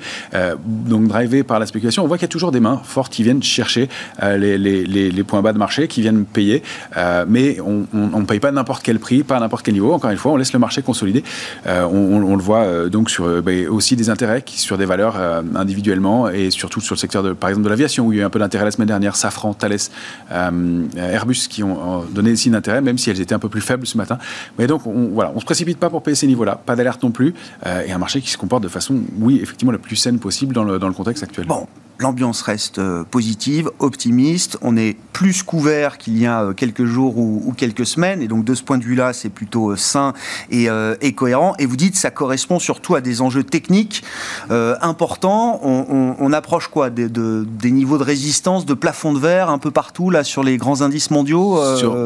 donc 0.65 1.07
drivé 1.07 1.43
par 1.43 1.59
la 1.59 1.65
spéculation. 1.65 2.03
On 2.03 2.07
voit 2.07 2.17
qu'il 2.17 2.25
y 2.25 2.31
a 2.31 2.35
toujours 2.35 2.51
des 2.51 2.59
mains 2.59 2.81
fortes 2.83 3.13
qui 3.13 3.23
viennent 3.23 3.41
chercher 3.41 3.87
les, 4.21 4.57
les, 4.57 4.83
les 4.85 5.23
points 5.23 5.41
bas 5.41 5.53
de 5.53 5.57
marché 5.57 5.87
qui 5.93 6.01
viennent 6.01 6.25
payer, 6.25 6.63
euh, 6.97 7.25
mais 7.27 7.57
on 7.61 7.85
ne 7.93 8.25
paye 8.25 8.39
pas 8.39 8.51
n'importe 8.51 8.83
quel 8.83 8.99
prix, 8.99 9.23
pas 9.23 9.39
n'importe 9.39 9.63
quel 9.63 9.75
niveau. 9.75 9.93
Encore 9.93 10.09
une 10.09 10.17
fois, 10.17 10.31
on 10.31 10.37
laisse 10.37 10.53
le 10.53 10.59
marché 10.59 10.81
consolider. 10.81 11.23
Euh, 11.67 11.85
on, 11.85 12.35
le 12.35 12.41
voit 12.41 12.63
euh, 12.63 12.89
donc 12.89 13.09
sur 13.11 13.41
bah, 13.41 13.51
aussi 13.69 13.95
des 13.95 14.09
intérêts 14.09 14.41
qui, 14.41 14.59
sur 14.59 14.77
des 14.77 14.85
valeurs 14.85 15.15
individuellement 15.55 16.29
et 16.29 16.49
surtout 16.49 16.81
sur 16.81 16.95
le 16.95 16.99
secteur 16.99 17.21
de, 17.21 17.33
par 17.33 17.49
exemple 17.49 17.65
de 17.65 17.69
l'aviation 17.69 18.07
où 18.07 18.11
il 18.11 18.17
y 18.17 18.19
a 18.19 18.23
eu 18.23 18.25
un 18.25 18.29
peu 18.29 18.39
d'intérêt 18.39 18.65
la 18.65 18.71
semaine 18.71 18.87
dernière, 18.87 19.15
Safran, 19.15 19.53
Thales, 19.53 19.77
Airbus 20.97 21.47
qui 21.49 21.63
ont 21.63 22.03
donné 22.11 22.31
des 22.31 22.35
signes 22.35 22.53
d'intérêt, 22.53 22.81
même 22.81 22.97
si 22.97 23.09
elles 23.09 23.21
étaient 23.21 23.35
un 23.35 23.39
peu 23.39 23.49
plus 23.49 23.61
faibles 23.61 23.85
ce 23.85 23.97
matin. 23.97 24.17
Mais 24.57 24.65
donc 24.65 24.87
on, 24.87 25.09
voilà, 25.13 25.31
on 25.35 25.39
se 25.39 25.45
précipite 25.45 25.77
pas 25.77 25.89
pour 25.89 26.01
payer 26.01 26.15
ces 26.15 26.27
niveaux-là, 26.27 26.59
pas 26.65 26.75
d'alerte 26.75 27.03
non 27.03 27.11
plus, 27.11 27.33
et 27.65 27.91
un 27.91 27.97
marché 27.97 28.21
qui 28.21 28.31
se 28.31 28.37
comporte 28.37 28.63
de 28.63 28.67
façon, 28.67 29.01
oui, 29.19 29.39
effectivement, 29.41 29.71
la 29.71 29.77
plus 29.77 29.95
saine 29.95 30.19
possible 30.19 30.55
dans 30.55 30.63
le, 30.63 30.79
dans 30.79 30.87
le 30.87 30.93
contexte 30.93 31.23
actuel. 31.23 31.45
Bon, 31.45 31.67
l'ambiance 32.03 32.41
reste 32.41 32.77
euh, 32.77 33.03
positive, 33.09 33.71
optimiste. 33.79 34.57
On 34.61 34.77
est 34.77 34.95
plus 35.13 35.41
couvert 35.41 35.97
qu'il 35.97 36.19
y 36.19 36.27
a 36.27 36.43
euh, 36.43 36.53
quelques 36.53 36.85
jours 36.85 37.17
ou, 37.17 37.53
quelques 37.57 37.85
semaines. 37.85 38.21
Et 38.21 38.27
donc, 38.27 38.43
de 38.43 38.53
ce 38.53 38.61
point 38.61 38.77
de 38.77 38.83
vue-là, 38.83 39.13
c'est 39.13 39.29
plutôt 39.29 39.71
euh, 39.71 39.75
sain 39.75 40.13
et, 40.51 40.67
cohérent. 41.13 41.55
Et 41.59 41.65
vous 41.65 41.77
dites, 41.77 41.95
ça 41.95 42.11
correspond 42.11 42.59
surtout 42.59 42.95
à 42.95 43.01
des 43.01 43.21
enjeux 43.21 43.43
techniques 43.43 44.03
importants. 44.49 45.61
On, 45.63 46.33
approche 46.33 46.67
quoi? 46.67 46.89
Des, 46.89 47.07
des 47.07 47.71
niveaux 47.71 47.97
de 47.97 48.03
résistance, 48.03 48.65
de 48.65 48.73
plafond 48.73 49.13
de 49.13 49.19
verre 49.19 49.49
un 49.49 49.59
peu 49.59 49.71
partout, 49.71 50.09
là, 50.09 50.23
sur 50.23 50.43
les 50.43 50.57
grands 50.57 50.81
indices 50.81 51.11
mondiaux, 51.11 51.59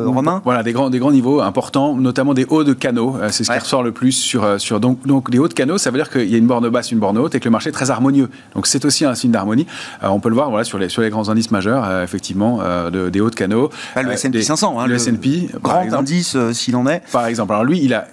Romain? 0.05 0.41
Voilà, 0.43 0.63
des 0.63 0.73
grands, 0.73 0.89
des 0.89 0.99
grands 0.99 1.11
niveaux 1.11 1.41
importants, 1.41 1.95
notamment 1.95 2.33
des 2.33 2.45
hauts 2.49 2.63
de 2.63 2.73
canaux. 2.73 3.15
c'est 3.31 3.43
ce 3.43 3.51
qui 3.51 3.57
ressort 3.57 3.83
le 3.83 3.91
plus 3.91 4.11
sur. 4.11 4.59
sur 4.59 4.79
donc, 4.79 5.07
donc, 5.07 5.31
des 5.31 5.39
hauts 5.39 5.47
de 5.47 5.53
canaux, 5.53 5.77
ça 5.77 5.89
veut 5.89 5.97
dire 5.97 6.09
qu'il 6.09 6.29
y 6.29 6.35
a 6.35 6.37
une 6.37 6.47
borne 6.47 6.69
basse, 6.69 6.91
une 6.91 6.99
borne 6.99 7.17
haute 7.17 7.35
et 7.35 7.39
que 7.39 7.45
le 7.45 7.51
marché 7.51 7.69
est 7.69 7.73
très 7.73 7.89
harmonieux. 7.89 8.29
Donc, 8.53 8.67
c'est 8.67 8.83
aussi 8.85 9.05
un 9.05 9.15
signe 9.15 9.31
d'harmonie. 9.31 9.65
Euh, 10.03 10.07
on 10.07 10.19
peut 10.19 10.29
le 10.29 10.35
voir 10.35 10.49
voilà, 10.49 10.63
sur, 10.63 10.77
les, 10.77 10.89
sur 10.89 11.01
les 11.01 11.09
grands 11.09 11.29
indices 11.29 11.51
majeurs, 11.51 11.83
euh, 11.83 12.03
effectivement, 12.03 12.59
euh, 12.61 12.89
de, 12.89 13.09
des 13.09 13.21
hauts 13.21 13.29
de 13.29 13.35
canaux. 13.35 13.69
le 13.95 14.11
S&P 14.11 14.41
500, 14.41 14.79
hein, 14.79 14.87
le, 14.87 14.95
S&P, 14.95 15.49
grand 15.61 15.93
indice 15.93 16.37
s'il 16.53 16.75
en 16.75 16.87
est. 16.87 17.01
Par 17.11 17.25
exemple. 17.27 17.53
Alors 17.53 17.65
lui, 17.65 17.79
il 17.83 17.93
a 17.93 18.07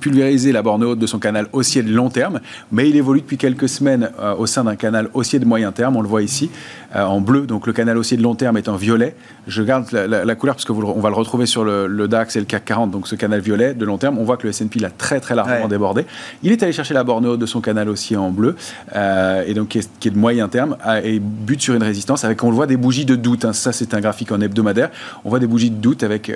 pulvériser 0.00 0.52
la 0.52 0.62
borne 0.62 0.84
haute 0.84 0.98
de 0.98 1.06
son 1.06 1.18
canal 1.18 1.46
haussier 1.52 1.82
de 1.82 1.92
long 1.92 2.10
terme, 2.10 2.40
mais 2.72 2.88
il 2.88 2.96
évolue 2.96 3.20
depuis 3.20 3.36
quelques 3.36 3.68
semaines 3.68 4.10
euh, 4.20 4.34
au 4.34 4.46
sein 4.46 4.64
d'un 4.64 4.76
canal 4.76 5.08
haussier 5.14 5.38
de 5.38 5.44
moyen 5.44 5.72
terme, 5.72 5.96
on 5.96 6.02
le 6.02 6.08
voit 6.08 6.22
ici, 6.22 6.50
en 6.94 7.20
bleu, 7.20 7.46
donc 7.46 7.66
le 7.66 7.72
canal 7.72 7.96
haussier 7.96 8.16
de 8.16 8.22
long 8.22 8.34
terme 8.34 8.56
est 8.56 8.68
en 8.68 8.76
violet. 8.76 9.14
Je 9.46 9.62
garde 9.62 9.90
la, 9.92 10.34
couleur 10.34 10.54
parce 10.56 10.64
que 10.64 10.72
on 10.72 11.00
va 11.00 11.08
le 11.08 11.14
retrouver 11.14 11.46
sur 11.46 11.64
le, 11.64 12.08
DAX 12.08 12.36
et 12.36 12.40
le 12.40 12.46
CAC 12.46 12.64
40, 12.64 12.90
donc 12.90 13.06
ce 13.06 13.14
canal 13.14 13.40
violet 13.40 13.74
de 13.74 13.84
long 13.84 13.98
terme, 13.98 14.18
on 14.18 14.24
voit 14.24 14.36
que 14.36 14.44
le 14.44 14.50
S&P 14.50 14.78
l'a 14.80 14.90
très 14.90 15.20
très 15.20 15.34
largement 15.34 15.68
débordé. 15.68 16.06
Il 16.42 16.52
est 16.52 16.62
allé 16.62 16.72
chercher 16.72 16.94
la 16.94 17.04
borne 17.04 17.26
haute 17.26 17.40
de 17.40 17.46
son 17.46 17.60
canal 17.60 17.88
haussier 17.88 18.16
en 18.16 18.30
bleu, 18.30 18.56
euh, 18.94 19.44
et 19.46 19.54
donc 19.54 19.68
qui 19.68 19.78
est, 19.78 20.10
de 20.10 20.18
moyen 20.18 20.48
terme, 20.48 20.76
et 21.04 21.20
bute 21.20 21.62
sur 21.62 21.74
une 21.74 21.82
résistance 21.82 22.24
avec, 22.24 22.42
on 22.42 22.50
le 22.50 22.56
voit, 22.56 22.66
des 22.66 22.76
bougies 22.76 23.04
de 23.04 23.16
doute. 23.16 23.44
Hein. 23.44 23.52
Ça, 23.52 23.72
c'est 23.72 23.94
un 23.94 24.00
graphique 24.00 24.32
en 24.32 24.40
hebdomadaire. 24.40 24.90
On 25.24 25.30
voit 25.30 25.38
des 25.38 25.46
bougies 25.46 25.70
de 25.70 25.76
doute 25.76 26.02
avec 26.02 26.32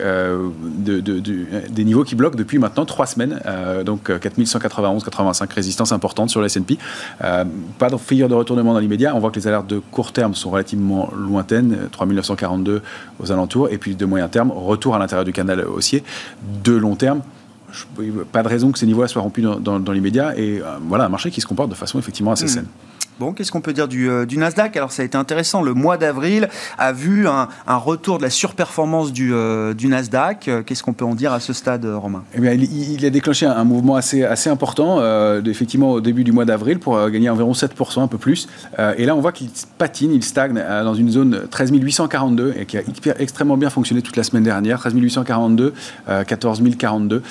des 0.78 1.84
niveaux 1.84 2.04
qui 2.04 2.14
bloquent 2.14 2.36
depuis 2.36 2.58
maintenant 2.58 2.84
trois 2.84 3.06
semaines. 3.06 3.40
donc 3.84 4.10
4191, 4.18 5.04
85 5.04 5.52
résistances 5.52 5.92
importantes 5.92 6.30
sur 6.30 6.40
le 6.40 6.46
S&P. 6.46 6.78
Euh, 7.22 7.44
pas 7.78 7.90
de 7.90 7.96
figure 7.96 8.28
de 8.28 8.34
retournement 8.34 8.74
dans 8.74 8.80
l'immédiat. 8.80 9.14
On 9.14 9.18
voit 9.18 9.30
que 9.30 9.38
les 9.38 9.46
alertes 9.46 9.66
de 9.66 9.78
court 9.78 10.12
terme 10.12 10.34
sont 10.34 10.43
relativement 10.50 11.10
lointaines, 11.16 11.88
3942 11.90 12.82
aux 13.20 13.32
alentours, 13.32 13.68
et 13.70 13.78
puis 13.78 13.94
de 13.94 14.04
moyen 14.04 14.28
terme, 14.28 14.50
retour 14.50 14.94
à 14.94 14.98
l'intérieur 14.98 15.24
du 15.24 15.32
canal 15.32 15.64
haussier. 15.64 16.02
De 16.62 16.72
long 16.72 16.96
terme, 16.96 17.22
pas 18.32 18.42
de 18.42 18.48
raison 18.48 18.72
que 18.72 18.78
ces 18.78 18.86
niveaux-là 18.86 19.08
soient 19.08 19.22
rompus 19.22 19.44
dans, 19.44 19.92
l'immédiat. 19.92 20.36
Et 20.38 20.60
euh, 20.60 20.78
voilà, 20.82 21.06
un 21.06 21.08
marché 21.08 21.30
qui 21.30 21.40
se 21.40 21.46
comporte 21.46 21.70
de 21.70 21.74
façon 21.74 21.98
effectivement 21.98 22.32
assez 22.32 22.44
hmm. 22.44 22.48
saine. 22.48 22.66
Bon, 23.20 23.32
qu'est-ce 23.32 23.52
qu'on 23.52 23.60
peut 23.60 23.72
dire 23.72 23.86
du, 23.86 24.10
euh, 24.10 24.26
du, 24.26 24.38
Nasdaq? 24.38 24.76
Alors, 24.76 24.90
ça 24.90 25.02
a 25.02 25.04
été 25.04 25.16
intéressant. 25.16 25.62
Le 25.62 25.72
mois 25.72 25.96
d'avril 25.96 26.48
a 26.78 26.92
vu 26.92 27.28
un, 27.28 27.48
un, 27.68 27.76
retour 27.76 28.18
de 28.18 28.24
la 28.24 28.30
surperformance 28.30 29.12
du, 29.12 29.32
euh, 29.32 29.72
du 29.72 29.86
Nasdaq. 29.86 30.48
Euh, 30.48 30.62
qu'est-ce 30.64 30.82
qu'on 30.82 30.94
peut 30.94 31.04
en 31.04 31.14
dire 31.14 31.32
à 31.32 31.38
ce 31.38 31.52
stade, 31.52 31.84
Romain? 31.86 32.24
Eh 32.34 32.40
bien, 32.40 32.52
il, 32.54 33.06
a 33.06 33.10
déclenché 33.10 33.46
un, 33.46 33.62
mouvement 33.62 33.94
assez, 33.94 34.24
assez 34.24 34.50
important, 34.50 35.00
effectivement, 35.44 35.92
au 35.92 36.00
début 36.00 36.24
du 36.24 36.32
mois 36.32 36.44
d'avril, 36.44 36.80
pour 36.80 37.08
gagner 37.08 37.28
environ 37.28 37.52
7%, 37.52 38.02
un 38.02 38.08
peu 38.08 38.18
plus. 38.18 38.48
et 38.96 39.04
là, 39.04 39.14
on 39.14 39.20
voit 39.20 39.32
qu'il 39.32 39.48
patine, 39.78 40.12
il 40.12 40.24
stagne 40.24 40.54
dans 40.54 40.94
une 40.94 41.10
zone 41.10 41.42
13 41.50 41.70
842 41.72 42.54
et 42.58 42.66
qui 42.66 42.78
a 42.78 42.82
extrêmement 43.20 43.56
bien 43.56 43.70
fonctionné 43.70 44.02
toute 44.02 44.16
la 44.16 44.24
semaine 44.24 44.42
dernière. 44.42 44.80
13 44.80 44.94
842, 44.94 45.74
14 46.26 46.62
042, 46.76 47.22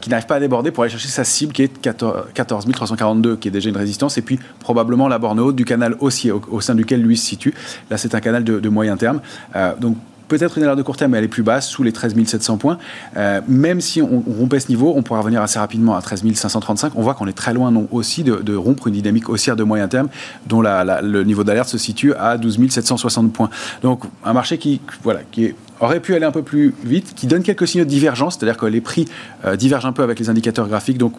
qui 0.00 0.10
n'arrive 0.10 0.26
pas 0.26 0.36
à 0.36 0.40
déborder 0.40 0.70
pour 0.70 0.84
aller 0.84 0.92
chercher 0.92 1.08
sa 1.08 1.24
cible 1.24 1.52
qui 1.52 1.62
est 1.62 1.80
14, 1.80 2.66
342, 2.72 3.36
qui 3.36 3.48
est 3.48 3.50
déjà 3.50 3.68
une 3.68 3.76
résistance, 3.76 4.18
et 4.18 4.22
puis 4.22 4.38
probablement 4.60 5.08
la 5.08 5.18
du 5.34 5.64
canal 5.64 5.96
haussier 6.00 6.32
au, 6.32 6.60
sein 6.60 6.74
duquel 6.74 7.02
lui 7.02 7.16
se 7.16 7.26
situe. 7.26 7.54
Là, 7.90 7.96
c'est 7.96 8.14
un 8.14 8.20
canal 8.20 8.44
de, 8.44 8.68
moyen 8.68 8.96
terme. 8.96 9.20
Euh, 9.56 9.72
donc, 9.78 9.96
peut-être 10.32 10.56
une 10.56 10.64
alerte 10.64 10.78
de 10.78 10.82
court 10.82 10.96
terme, 10.96 11.12
mais 11.12 11.18
elle 11.18 11.24
est 11.24 11.28
plus 11.28 11.42
basse, 11.42 11.68
sous 11.68 11.82
les 11.82 11.92
13 11.92 12.14
700 12.24 12.56
points. 12.56 12.78
Euh, 13.16 13.40
même 13.48 13.80
si 13.82 14.00
on, 14.00 14.22
rompait 14.38 14.60
ce 14.60 14.68
niveau, 14.68 14.94
on 14.96 15.02
pourrait 15.02 15.20
revenir 15.20 15.42
assez 15.42 15.58
rapidement 15.58 15.94
à 15.94 16.00
13 16.00 16.22
535. 16.34 16.92
On 16.96 17.02
voit 17.02 17.14
qu'on 17.14 17.26
est 17.26 17.34
très 17.34 17.52
loin 17.52 17.70
non, 17.70 17.86
aussi 17.90 18.24
de, 18.24 18.54
rompre 18.54 18.86
une 18.86 18.94
dynamique 18.94 19.28
haussière 19.28 19.56
de 19.56 19.64
moyen 19.64 19.88
terme, 19.88 20.08
dont 20.46 20.62
le 20.62 21.22
niveau 21.24 21.44
d'alerte 21.44 21.68
se 21.68 21.78
situe 21.78 22.14
à 22.14 22.38
12 22.38 22.70
760 22.70 23.32
points. 23.32 23.50
Donc 23.82 24.04
un 24.24 24.32
marché 24.32 24.56
qui, 24.56 24.80
voilà, 25.02 25.20
qui 25.30 25.54
aurait 25.80 26.00
pu 26.00 26.14
aller 26.14 26.24
un 26.24 26.32
peu 26.32 26.42
plus 26.42 26.74
vite, 26.84 27.14
qui 27.14 27.26
donne 27.26 27.42
quelques 27.42 27.68
signaux 27.68 27.84
de 27.84 27.90
divergence, 27.90 28.36
c'est-à-dire 28.38 28.56
que 28.56 28.66
les 28.66 28.80
prix 28.80 29.06
euh, 29.44 29.56
divergent 29.56 29.86
un 29.86 29.92
peu 29.92 30.02
avec 30.02 30.18
les 30.18 30.30
indicateurs 30.30 30.68
graphiques, 30.68 30.98
donc 30.98 31.12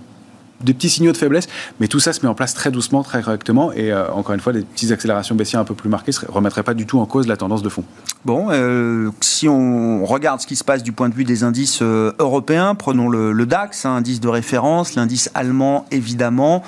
des 0.62 0.74
petits 0.74 0.90
signaux 0.90 1.12
de 1.12 1.18
faiblesse, 1.18 1.48
mais 1.80 1.88
tout 1.88 2.00
ça 2.00 2.14
se 2.14 2.22
met 2.22 2.28
en 2.28 2.36
place 2.36 2.54
très 2.54 2.72
doucement, 2.72 3.04
très 3.04 3.22
correctement, 3.22 3.72
et 3.74 3.92
euh, 3.92 4.10
encore 4.12 4.34
une 4.34 4.42
fois, 4.42 4.54
des 4.54 4.62
petites 4.62 4.92
accélérations 4.92 5.36
baissières 5.36 5.62
un 5.62 5.66
peu 5.66 5.76
plus 5.76 5.90
marquées 5.90 6.12
ne 6.28 6.32
remettraient 6.32 6.64
pas 6.64 6.74
du 6.74 6.86
tout 6.86 7.00
en 7.00 7.06
cause 7.06 7.28
la 7.28 7.38
tendance 7.38 7.64
de 7.64 7.70
fond. 7.70 7.84
Bon, 8.26 8.48
euh, 8.52 9.10
si 9.20 9.50
on 9.50 10.06
regarde 10.06 10.40
ce 10.40 10.48
qui 10.48 10.56
se 10.56 10.64
passe 10.64 10.84
du 10.84 10.94
point 10.94 11.10
de 11.10 11.16
vue 11.16 11.26
des 11.26 11.44
indices 11.44 11.80
euh, 11.82 12.14
européens, 12.20 12.76
prenons 12.76 13.10
le, 13.10 13.46
DAX, 13.46 13.86
hein, 13.86 13.96
indice 13.96 14.22
de 14.22 14.30
référence, 14.30 14.96
l'indice 14.96 15.30
allemand 15.34 15.86
évidemment, 15.92 16.64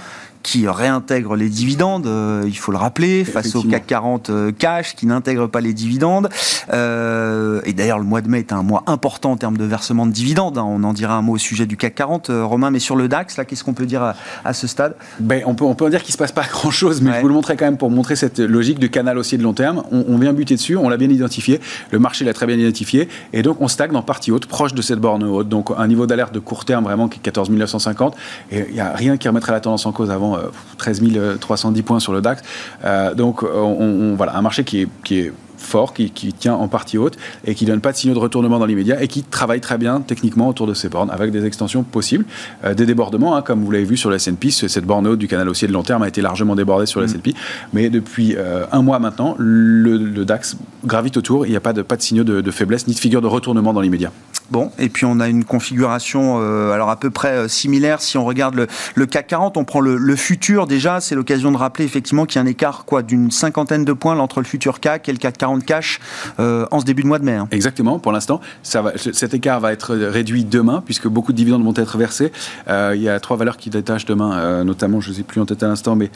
qui 0.45 0.67
réintègre 0.67 1.35
les 1.35 1.49
dividendes, 1.49 2.05
euh, 2.05 2.43
il 2.45 2.55
faut 2.55 2.71
le 2.71 2.77
rappeler, 2.77 3.25
face 3.25 3.55
au 3.55 3.63
CAC 3.63 3.87
40 3.87 4.29
euh, 4.29 4.51
cash 4.51 4.95
qui 4.95 5.07
n'intègre 5.07 5.47
pas 5.47 5.59
les 5.59 5.73
dividendes. 5.73 6.29
Euh, 6.71 7.61
et 7.65 7.73
d'ailleurs, 7.73 7.97
le 7.97 8.03
mois 8.03 8.21
de 8.21 8.29
mai 8.29 8.39
est 8.39 8.53
un 8.53 8.61
mois 8.61 8.83
important 8.85 9.31
en 9.31 9.37
termes 9.37 9.57
de 9.57 9.63
versement 9.63 10.05
de 10.05 10.11
dividendes. 10.11 10.59
Hein. 10.59 10.65
On 10.67 10.83
en 10.83 10.93
dira 10.93 11.15
un 11.15 11.23
mot 11.23 11.33
au 11.33 11.37
sujet 11.39 11.65
du 11.65 11.77
CAC 11.77 11.95
40, 11.95 12.29
Romain, 12.43 12.69
mais 12.69 12.77
sur 12.77 12.95
le 12.95 13.07
DAX, 13.07 13.37
là, 13.37 13.45
qu'est-ce 13.45 13.63
qu'on 13.63 13.73
peut 13.73 13.87
dire 13.87 14.13
à, 14.43 14.53
ce 14.53 14.67
stade? 14.67 14.95
Ben, 15.19 15.41
on, 15.47 15.55
peut, 15.55 15.65
on 15.65 15.73
peut 15.73 15.85
en 15.85 15.89
dire 15.89 16.03
qu'il 16.03 16.11
ne 16.11 16.13
se 16.13 16.17
passe 16.19 16.31
pas 16.31 16.43
grand-chose, 16.51 17.01
mais 17.01 17.15
je 17.15 17.21
vous 17.21 17.27
le 17.27 17.33
montrer 17.33 17.57
quand 17.57 17.65
même 17.65 17.77
pour 17.77 17.89
montrer 17.89 18.15
cette 18.15 18.37
logique 18.37 18.77
de 18.77 18.85
canal 18.85 19.17
haussier 19.17 19.39
de 19.39 19.43
long 19.43 19.53
terme. 19.53 19.81
On, 19.91 20.15
vient 20.19 20.31
buter 20.31 20.53
dessus, 20.53 20.77
on 20.77 20.89
l'a 20.89 20.97
bien 20.97 21.09
identifié, 21.09 21.59
le 21.89 21.97
marché 21.97 22.23
l'a 22.23 22.33
très 22.33 22.45
bien 22.45 22.57
identifié, 22.57 23.09
et 23.33 23.41
donc 23.41 23.61
on 23.61 23.67
stagne 23.67 23.95
en 23.95 24.03
partie 24.03 24.31
haute, 24.31 24.45
proche 24.45 24.75
de 24.75 24.83
cette 24.83 24.99
borne 24.99 25.23
haute. 25.23 25.49
Donc 25.49 25.71
un 25.75 25.87
niveau 25.87 26.05
d'alerte 26.05 26.35
de 26.35 26.39
court 26.39 26.65
terme 26.65 26.83
vraiment 26.83 27.07
qui 27.07 27.17
est 27.17 27.23
14 27.23 27.49
950, 27.49 28.15
et 28.51 28.65
il 28.69 28.75
n'y 28.75 28.79
a 28.79 28.93
rien 28.93 29.17
qui 29.17 29.27
remettrait 29.27 29.51
la 29.51 29.59
tendance 29.59 29.87
en 29.87 29.91
cause 29.91 30.11
avant 30.11 30.34
13 30.77 31.01
euh, 31.15 31.37
310 31.37 31.81
points 31.83 31.99
sur 31.99 32.13
le 32.13 32.21
DAX. 32.21 32.41
Euh, 32.83 33.13
donc, 33.13 33.43
on, 33.43 34.15
voilà, 34.15 34.35
un 34.37 34.41
marché 34.41 34.63
qui 34.63 34.81
est, 34.81 34.87
qui 35.03 35.19
est 35.19 35.33
fort, 35.57 35.93
qui, 35.93 36.11
tient 36.11 36.53
en 36.53 36.67
partie 36.67 36.97
haute 36.97 37.17
et 37.45 37.55
qui 37.55 37.65
donne 37.65 37.81
pas 37.81 37.91
de 37.91 37.97
signaux 37.97 38.13
de 38.13 38.19
retournement 38.19 38.59
dans 38.59 38.67
l'immédiat 38.67 39.01
et 39.01 39.07
qui 39.07 39.23
travaille 39.23 39.61
très 39.61 39.77
bien 39.77 40.01
techniquement 40.01 40.47
autour 40.47 40.67
de 40.67 40.75
ces 40.75 40.89
bornes 40.89 41.09
avec 41.09 41.31
des 41.31 41.45
extensions 41.45 41.83
possibles, 41.83 42.25
euh, 42.63 42.75
des 42.75 42.85
débordements, 42.85 43.35
hein, 43.35 43.41
comme 43.41 43.63
vous 43.63 43.71
l'avez 43.71 43.85
vu 43.85 43.97
sur 43.97 44.09
le 44.09 44.17
S&P, 44.17 44.51
cette 44.51 44.85
borne 44.85 45.07
haute 45.07 45.17
du 45.17 45.27
canal 45.27 45.49
haussier 45.49 45.67
de 45.67 45.73
long 45.73 45.81
terme 45.81 46.03
a 46.03 46.07
été 46.07 46.21
largement 46.21 46.55
débordée 46.55 46.85
sur 46.85 46.99
le 46.99 47.07
mm. 47.07 47.09
S&P, 47.09 47.33
mais 47.73 47.89
depuis 47.89 48.35
un 48.71 48.81
mois 48.81 48.99
maintenant, 48.99 49.35
le, 49.39 50.23
DAX 50.25 50.57
gravite 50.85 51.17
autour, 51.17 51.45
il 51.45 51.51
n'y 51.51 51.55
a 51.55 51.61
pas 51.61 51.73
de, 51.73 51.81
pas 51.81 51.97
de 51.97 52.01
signaux 52.01 52.23
de, 52.23 52.41
de 52.41 52.51
faiblesse 52.51 52.87
ni 52.87 52.93
de 52.93 52.99
figure 52.99 53.21
de 53.21 53.27
retournement 53.27 53.73
dans 53.73 53.81
l'immédiat. 53.81 54.11
Bon, 54.51 54.71
et 54.77 54.89
puis 54.89 55.05
on 55.05 55.19
a 55.19 55.27
une 55.27 55.43
configuration 55.43 56.39
euh, 56.39 56.71
alors 56.71 56.91
à 56.91 56.99
peu 56.99 57.09
près 57.09 57.31
euh, 57.31 57.47
similaire 57.47 58.01
si 58.01 58.15
on 58.17 58.25
regarde 58.25 58.67
le, 58.95 59.05
CAC 59.07 59.27
40, 59.27 59.57
on 59.57 59.65
prend 59.65 59.79
le, 59.79 60.15
futur 60.15 60.67
déjà, 60.67 61.01
c'est 61.01 61.15
l'occasion 61.15 61.51
de 61.51 61.57
rappeler 61.57 61.83
effectivement 61.83 62.25
qu'il 62.25 62.35
y 62.35 62.39
a 62.39 62.43
un 62.43 62.49
écart 62.49 62.85
quoi 62.85 63.01
d'une 63.01 63.31
cinquantaine 63.31 63.85
de 63.85 63.93
points 63.93 64.17
entre 64.19 64.39
le 64.39 64.45
futur 64.45 64.79
CAC 64.79 65.09
et 65.09 65.11
le 65.11 65.17
CAC 65.17 65.37
40 65.37 65.65
cash 65.65 65.99
euh, 66.39 66.67
en 66.69 66.79
ce 66.79 66.85
début 66.85 67.01
de 67.01 67.07
mois 67.07 67.17
de 67.17 67.25
mai. 67.25 67.33
hein. 67.33 67.47
Exactement, 67.51 67.97
pour 67.97 68.11
l'instant, 68.11 68.39
cet 68.63 69.33
écart 69.33 69.59
va 69.59 69.73
être 69.73 69.95
réduit 69.95 70.43
demain, 70.43 70.83
puisque 70.85 71.07
beaucoup 71.07 71.31
de 71.31 71.37
dividendes 71.37 71.63
vont 71.63 71.73
être 71.75 71.97
versés. 71.97 72.31
Il 72.67 73.01
y 73.01 73.09
a 73.09 73.19
trois 73.19 73.37
valeurs 73.37 73.57
qui 73.57 73.69
détachent 73.69 74.05
demain, 74.05 74.63
notamment, 74.63 75.01
je 75.01 75.09
ne 75.09 75.15
sais 75.15 75.23
plus 75.23 75.41
en 75.41 75.45
tête 75.45 75.63
à 75.63 75.67
l'instant, 75.67 75.95
mais 75.95 76.11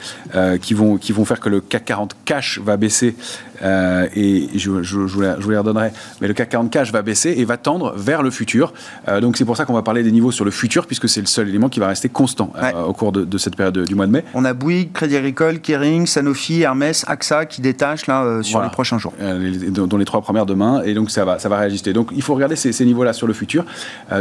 qui, 0.61 0.73
vont, 0.73 0.97
qui 0.97 1.11
vont 1.11 1.25
faire 1.25 1.39
que 1.39 1.49
le 1.49 1.61
CAC 1.61 1.85
40 1.85 2.15
cash 2.25 2.59
va 2.59 2.77
baisser, 2.77 3.15
euh, 3.63 4.07
et 4.15 4.47
je, 4.55 4.81
je- 4.83 5.07
je 5.07 5.13
vous 5.13 5.21
la- 5.21 5.37
je 5.39 5.43
vous 5.43 5.49
les 5.51 5.57
redonnerai, 5.57 5.91
mais 6.21 6.27
le 6.27 6.33
CAC 6.33 6.49
40 6.49 6.69
cash 6.71 6.91
va 6.91 7.01
baisser 7.01 7.33
et 7.37 7.45
va 7.45 7.57
tendre 7.57 7.93
vers 7.95 8.23
le 8.23 8.29
futur. 8.31 8.73
Euh, 9.07 9.21
donc 9.21 9.37
c'est 9.37 9.45
pour 9.45 9.57
ça 9.57 9.65
qu'on 9.65 9.73
va 9.73 9.81
parler 9.81 10.03
des 10.03 10.11
niveaux 10.11 10.31
sur 10.31 10.45
le 10.45 10.51
futur, 10.51 10.85
puisque 10.87 11.07
c'est 11.09 11.21
le 11.21 11.27
seul 11.27 11.49
élément 11.49 11.69
qui 11.69 11.79
va 11.79 11.87
rester 11.87 12.09
constant 12.09 12.51
euh, 12.61 12.83
au 12.83 12.93
cours 12.93 13.11
de, 13.11 13.23
de 13.23 13.37
cette 13.37 13.55
période 13.55 13.73
de- 13.75 13.85
du 13.85 13.95
mois 13.95 14.07
de 14.07 14.11
mai. 14.11 14.23
On 14.33 14.45
a 14.45 14.53
Bouygues, 14.53 14.91
Crédit 14.93 15.17
Agricole, 15.17 15.59
Kering, 15.59 16.05
Sanofi, 16.05 16.61
Hermès, 16.61 17.03
AXA 17.07 17.45
qui 17.45 17.61
détachent 17.61 18.07
là 18.07 18.41
sur 18.41 18.53
Voilà. 18.53 18.67
les 18.67 18.71
prochains 18.73 18.97
jours. 18.97 19.13
Les- 19.19 19.69
dont 19.71 19.87
dont 19.87 19.97
les 19.97 20.05
trois 20.05 20.21
premières 20.21 20.45
demain, 20.45 20.81
et 20.83 20.93
donc 20.93 21.09
ça 21.11 21.25
va, 21.25 21.39
ça 21.39 21.49
va 21.49 21.57
réajuster. 21.57 21.93
Donc 21.93 22.09
il 22.15 22.21
faut 22.21 22.33
regarder 22.35 22.55
ces, 22.55 22.71
ces 22.71 22.85
niveaux-là 22.85 23.13
sur 23.13 23.27
le 23.27 23.33
futur, 23.33 23.65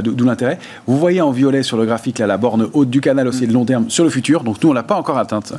d'où 0.02 0.24
l'intérêt. 0.24 0.58
Vous 0.86 0.98
voyez 0.98 1.20
en 1.20 1.30
violet 1.30 1.62
sur 1.62 1.76
le 1.76 1.84
graphique 1.86 2.18
là, 2.18 2.26
la 2.26 2.36
borne 2.38 2.68
haute 2.72 2.90
du 2.90 3.00
canal 3.00 3.28
aussi 3.28 3.46
de 3.46 3.52
long 3.52 3.64
terme 3.64 3.88
sur 3.90 4.04
le 4.04 4.10
futur, 4.10 4.42
donc 4.44 4.62
nous 4.62 4.70
on 4.70 4.72
l'a 4.72 4.82
pas 4.82 4.96
encore 4.96 5.18
atteinte, 5.18 5.52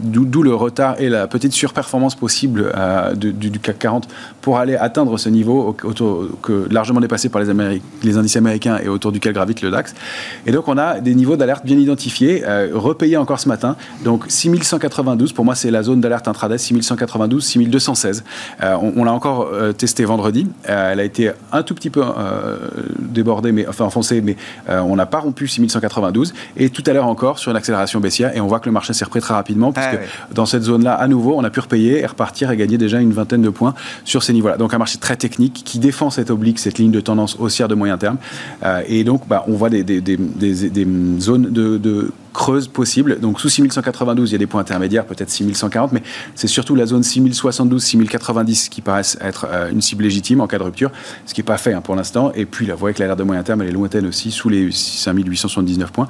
d'où 0.00 0.42
le 0.42 0.54
retard 0.54 0.96
et 1.00 1.08
la 1.08 1.26
petite 1.26 1.52
surperformance 1.52 2.14
possible 2.14 2.72
de- 3.14 3.25
du, 3.32 3.50
du 3.50 3.58
CAC 3.60 3.78
40 3.78 4.08
pour 4.40 4.58
aller 4.58 4.76
atteindre 4.76 5.16
ce 5.18 5.28
niveau 5.28 5.76
au- 5.82 5.86
autour, 5.88 6.26
que, 6.42 6.66
largement 6.70 7.00
dépassé 7.00 7.28
par 7.28 7.42
les, 7.42 7.80
les 8.02 8.16
indices 8.16 8.36
américains 8.36 8.78
et 8.82 8.88
autour 8.88 9.12
duquel 9.12 9.32
gravite 9.32 9.62
le 9.62 9.70
DAX. 9.70 9.94
Et 10.46 10.52
donc 10.52 10.68
on 10.68 10.78
a 10.78 11.00
des 11.00 11.14
niveaux 11.14 11.36
d'alerte 11.36 11.64
bien 11.64 11.78
identifiés, 11.78 12.42
euh, 12.46 12.70
repayés 12.74 13.16
encore 13.16 13.40
ce 13.40 13.48
matin. 13.48 13.76
Donc 14.04 14.24
6192, 14.28 15.32
pour 15.32 15.44
moi 15.44 15.54
c'est 15.54 15.70
la 15.70 15.82
zone 15.82 16.00
d'alerte 16.00 16.28
intraday, 16.28 16.58
6192, 16.58 17.44
6216. 17.44 18.24
Euh, 18.62 18.74
on 18.82 18.92
on 18.96 19.04
l'a 19.04 19.12
encore 19.12 19.48
euh, 19.52 19.72
testé 19.72 20.04
vendredi. 20.04 20.46
Euh, 20.70 20.92
elle 20.92 21.00
a 21.00 21.04
été 21.04 21.30
un 21.52 21.62
tout 21.62 21.74
petit 21.74 21.90
peu 21.90 22.02
euh, 22.02 22.56
débordée, 22.98 23.52
mais 23.52 23.66
enfin 23.68 23.84
enfoncée, 23.84 24.20
mais 24.22 24.36
euh, 24.70 24.80
on 24.80 24.96
n'a 24.96 25.06
pas 25.06 25.18
rompu 25.20 25.46
6192. 25.48 26.32
Et 26.56 26.70
tout 26.70 26.82
à 26.86 26.92
l'heure 26.92 27.06
encore 27.06 27.38
sur 27.38 27.50
une 27.50 27.56
accélération 27.56 28.00
baissière, 28.00 28.34
et 28.34 28.40
on 28.40 28.46
voit 28.46 28.58
que 28.60 28.66
le 28.66 28.72
marché 28.72 28.92
s'est 28.94 29.04
repris 29.04 29.20
très 29.20 29.34
rapidement, 29.34 29.72
puisque 29.72 29.90
Ah 29.94 30.32
dans 30.34 30.46
cette 30.46 30.62
zone-là, 30.62 30.94
à 30.94 31.08
nouveau, 31.08 31.34
on 31.36 31.44
a 31.44 31.50
pu 31.50 31.60
repayer 31.60 32.00
et 32.00 32.06
repartir 32.06 32.50
et 32.50 32.56
gagner 32.56 32.78
déjà 32.78 33.00
une 33.00 33.12
vingtaine 33.16 33.42
de 33.42 33.50
points 33.50 33.74
sur 34.04 34.22
ces 34.22 34.32
niveaux-là. 34.32 34.56
Donc 34.56 34.74
un 34.74 34.78
marché 34.78 34.98
très 34.98 35.16
technique 35.16 35.62
qui 35.64 35.78
défend 35.78 36.10
cette 36.10 36.30
oblique, 36.30 36.58
cette 36.58 36.78
ligne 36.78 36.90
de 36.90 37.00
tendance 37.00 37.36
haussière 37.38 37.68
de 37.68 37.74
moyen 37.74 37.98
terme. 37.98 38.18
Euh, 38.62 38.82
et 38.86 39.04
donc, 39.04 39.26
bah, 39.28 39.44
on 39.48 39.54
voit 39.54 39.70
des, 39.70 39.84
zones 41.20 41.50
de, 41.50 41.78
de 41.78 42.12
creuses 42.36 42.68
possibles. 42.68 43.18
Donc 43.18 43.40
sous 43.40 43.48
6192, 43.48 44.30
il 44.30 44.32
y 44.32 44.36
a 44.36 44.38
des 44.38 44.46
points 44.46 44.60
intermédiaires, 44.60 45.06
peut-être 45.06 45.30
6140, 45.30 45.92
mais 45.92 46.02
c'est 46.34 46.46
surtout 46.46 46.74
la 46.74 46.84
zone 46.84 47.02
6072, 47.02 47.82
6090 47.82 48.68
qui 48.68 48.82
paraissent 48.82 49.16
être 49.22 49.46
euh, 49.50 49.70
une 49.70 49.80
cible 49.80 50.04
légitime 50.04 50.42
en 50.42 50.46
cas 50.46 50.58
de 50.58 50.62
rupture, 50.62 50.90
ce 51.24 51.32
qui 51.32 51.40
n'est 51.40 51.46
pas 51.46 51.56
fait 51.56 51.72
hein, 51.72 51.80
pour 51.80 51.96
l'instant. 51.96 52.32
Et 52.34 52.44
puis, 52.44 52.70
voyez 52.76 52.94
que 52.94 53.00
l'alerte 53.00 53.18
de 53.18 53.24
moyen 53.24 53.42
terme, 53.42 53.62
elle 53.62 53.68
est 53.68 53.72
lointaine 53.72 54.06
aussi, 54.06 54.30
sous 54.30 54.50
les 54.50 54.70
5879 54.70 55.90
points. 55.90 56.08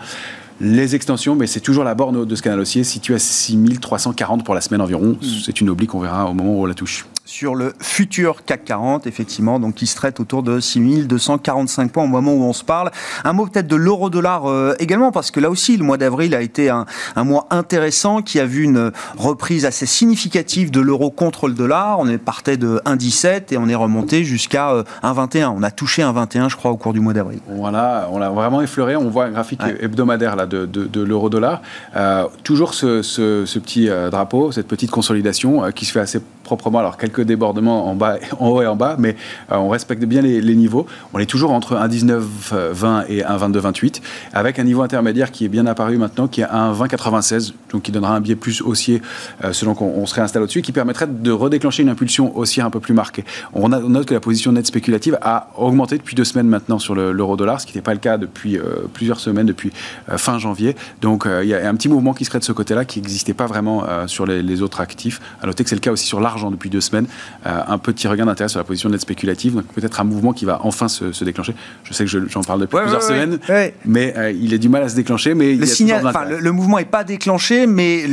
Les 0.60 0.94
extensions, 0.94 1.34
mais 1.34 1.46
c'est 1.46 1.60
toujours 1.60 1.84
la 1.84 1.94
borne 1.94 2.16
haute 2.16 2.28
de 2.28 2.34
ce 2.34 2.42
canal 2.42 2.60
haussier, 2.60 2.82
située 2.82 3.14
à 3.14 3.18
6340 3.18 4.44
pour 4.44 4.54
la 4.54 4.60
semaine 4.60 4.80
environ. 4.80 5.16
C'est 5.44 5.60
une 5.60 5.68
oblique, 5.68 5.94
on 5.94 6.00
verra 6.00 6.30
au 6.30 6.34
moment 6.34 6.58
où 6.58 6.62
on 6.62 6.66
la 6.66 6.74
touche. 6.74 7.06
Sur 7.28 7.56
le 7.56 7.72
futur 7.80 8.44
CAC 8.44 8.64
40, 8.66 9.08
effectivement, 9.08 9.58
donc 9.58 9.74
qui 9.74 9.88
se 9.88 9.96
traite 9.96 10.20
autour 10.20 10.44
de 10.44 10.60
6245 10.60 11.90
points 11.90 12.04
au 12.04 12.06
moment 12.06 12.32
où 12.32 12.42
on 12.44 12.52
se 12.52 12.62
parle. 12.62 12.92
Un 13.24 13.32
mot 13.32 13.46
peut-être 13.46 13.66
de 13.66 13.74
l'euro-dollar 13.74 14.46
euh, 14.48 14.74
également, 14.78 15.10
parce 15.10 15.32
que 15.32 15.40
là 15.40 15.50
aussi, 15.50 15.76
le 15.76 15.82
mois 15.82 15.96
d'avril 15.96 16.36
a 16.36 16.40
été 16.40 16.70
un, 16.70 16.86
un 17.16 17.24
mois 17.24 17.48
intéressant 17.50 18.22
qui 18.22 18.38
a 18.38 18.46
vu 18.46 18.62
une 18.62 18.92
reprise 19.18 19.64
assez 19.66 19.86
significative 19.86 20.70
de 20.70 20.80
l'euro 20.80 21.10
contre 21.10 21.48
le 21.48 21.54
dollar. 21.54 21.98
On 21.98 22.06
est 22.06 22.16
partait 22.18 22.56
de 22.56 22.80
1,17 22.86 23.52
et 23.52 23.56
on 23.58 23.68
est 23.68 23.74
remonté 23.74 24.22
jusqu'à 24.22 24.70
euh, 24.70 24.84
1,21. 25.02 25.46
On 25.48 25.64
a 25.64 25.72
touché 25.72 26.02
1,21, 26.02 26.48
je 26.48 26.54
crois, 26.54 26.70
au 26.70 26.76
cours 26.76 26.92
du 26.92 27.00
mois 27.00 27.12
d'avril. 27.12 27.40
Voilà, 27.48 28.08
on 28.12 28.20
l'a 28.20 28.30
vraiment 28.30 28.62
effleuré. 28.62 28.94
On 28.94 29.10
voit 29.10 29.24
un 29.24 29.30
graphique 29.30 29.60
Ouais. 29.64 29.76
hebdomadaire 29.80 30.36
là, 30.36 30.46
de, 30.46 30.64
de- 30.64 30.84
de 30.84 31.00
l'euro-dollar. 31.02 31.60
Euh, 31.96 32.24
toujours 32.44 32.72
ce, 32.74 33.02
ce- 33.02 33.44
ce 33.46 33.58
petit 33.58 33.88
euh, 33.88 34.10
drapeau, 34.10 34.52
cette 34.52 34.68
petite 34.68 34.92
consolidation 34.92 35.72
qui 35.74 35.86
se 35.86 35.90
fait 35.92 35.98
assez 36.00 36.20
proprement. 36.46 36.78
Alors, 36.78 36.96
quelques 36.96 37.20
débordements 37.22 37.86
en, 37.88 37.94
bas, 37.94 38.16
en 38.40 38.48
haut 38.48 38.62
et 38.62 38.66
en 38.66 38.76
bas, 38.76 38.96
mais 38.98 39.16
euh, 39.52 39.56
on 39.56 39.68
respecte 39.68 40.04
bien 40.04 40.22
les, 40.22 40.56
niveaux. 40.56 40.86
On 41.12 41.18
est 41.18 41.26
toujours 41.26 41.50
entre 41.52 41.74
1,1920 41.76 43.04
et 43.08 43.20
1,2228, 43.22 44.00
avec 44.32 44.58
un 44.58 44.64
niveau 44.64 44.82
intermédiaire 44.82 45.30
qui 45.30 45.44
est 45.44 45.48
bien 45.48 45.66
apparu 45.66 45.98
maintenant, 45.98 46.28
qui 46.28 46.40
est 46.40 46.44
1,2096, 46.46 47.52
donc 47.70 47.82
qui 47.82 47.92
donnera 47.92 48.16
un 48.16 48.20
biais 48.20 48.36
plus 48.36 48.62
haussier 48.62 49.02
euh, 49.44 49.52
selon 49.52 49.74
qu'on 49.74 49.86
on 49.96 50.06
se 50.06 50.14
réinstalle 50.14 50.42
au-dessus, 50.42 50.62
qui 50.62 50.72
permettrait 50.72 51.06
de 51.06 51.30
redéclencher 51.30 51.82
une 51.82 51.88
impulsion 51.90 52.36
haussière 52.36 52.64
un 52.64 52.70
peu 52.70 52.80
plus 52.80 52.94
marquée. 52.94 53.24
On, 53.52 53.68
note 53.68 54.06
que 54.06 54.14
la 54.14 54.20
position 54.20 54.52
nette 54.52 54.66
spéculative 54.66 55.18
a 55.20 55.48
augmenté 55.56 55.98
depuis 55.98 56.14
deux 56.14 56.24
semaines 56.24 56.48
maintenant 56.48 56.78
sur 56.78 56.94
le- 56.94 57.12
l'euro-dollar, 57.12 57.60
ce 57.60 57.66
qui 57.66 57.72
n'était 57.72 57.84
pas 57.84 57.92
le 57.94 58.00
cas 58.00 58.16
depuis 58.16 58.56
euh, 58.56 58.86
plusieurs 58.92 59.20
semaines, 59.20 59.46
depuis 59.46 59.72
euh, 60.08 60.18
fin 60.18 60.38
janvier. 60.38 60.76
Donc 61.00 61.26
euh, 61.26 61.42
il 61.42 61.48
y 61.48 61.54
a 61.54 61.68
un 61.68 61.74
petit 61.74 61.88
mouvement 61.88 62.14
qui 62.14 62.24
serait 62.24 62.38
de 62.38 62.44
ce 62.44 62.52
côté-là 62.52 62.84
qui 62.84 63.00
n'existait 63.00 63.34
pas 63.34 63.46
vraiment 63.46 63.84
euh, 63.84 64.06
sur 64.06 64.26
les, 64.26 64.42
les 64.42 64.62
autres 64.62 64.80
actifs. 64.80 65.20
À 65.42 65.46
noter 65.46 65.64
que 65.64 65.70
c'est 65.70 65.76
le 65.76 65.80
cas 65.80 65.92
aussi 65.92 66.06
sur 66.06 66.20
l'argent 66.20 66.35
depuis 66.50 66.70
deux 66.70 66.80
semaines. 66.80 67.06
Euh, 67.46 67.60
un 67.66 67.78
petit 67.78 68.06
regain 68.08 68.26
d'intérêt 68.26 68.48
sur 68.48 68.58
la 68.60 68.64
position 68.64 68.88
nette 68.88 69.00
spéculative, 69.00 69.54
donc 69.54 69.64
peut-être 69.74 70.00
un 70.00 70.04
mouvement 70.04 70.32
qui 70.32 70.44
va 70.44 70.60
enfin 70.62 70.88
se, 70.88 71.12
se 71.12 71.24
déclencher. 71.24 71.54
Je 71.84 71.92
sais 71.92 72.04
que 72.04 72.10
je- 72.10 72.28
j'en 72.28 72.42
parle 72.42 72.60
depuis 72.60 72.76
Ouais, 72.76 72.82
plusieurs 72.82 73.02
ouais, 73.02 73.08
semaines, 73.08 73.38
Ouais. 73.48 73.74
mais 73.84 74.14
euh, 74.16 74.30
il 74.30 74.52
est 74.54 74.58
du 74.58 74.68
mal 74.68 74.82
à 74.82 74.88
se 74.88 74.96
déclencher. 74.96 75.34
Mais 75.34 75.50
il 75.50 75.56
y 75.56 75.58
Le, 75.58 75.64
a 75.64 75.66
signal, 75.66 76.02
de 76.02 76.30
le, 76.30 76.38
le 76.40 76.52
mouvement 76.52 76.78
n'est 76.78 76.84
pas 76.84 77.04
déclenché, 77.04 77.66
mais 77.66 78.04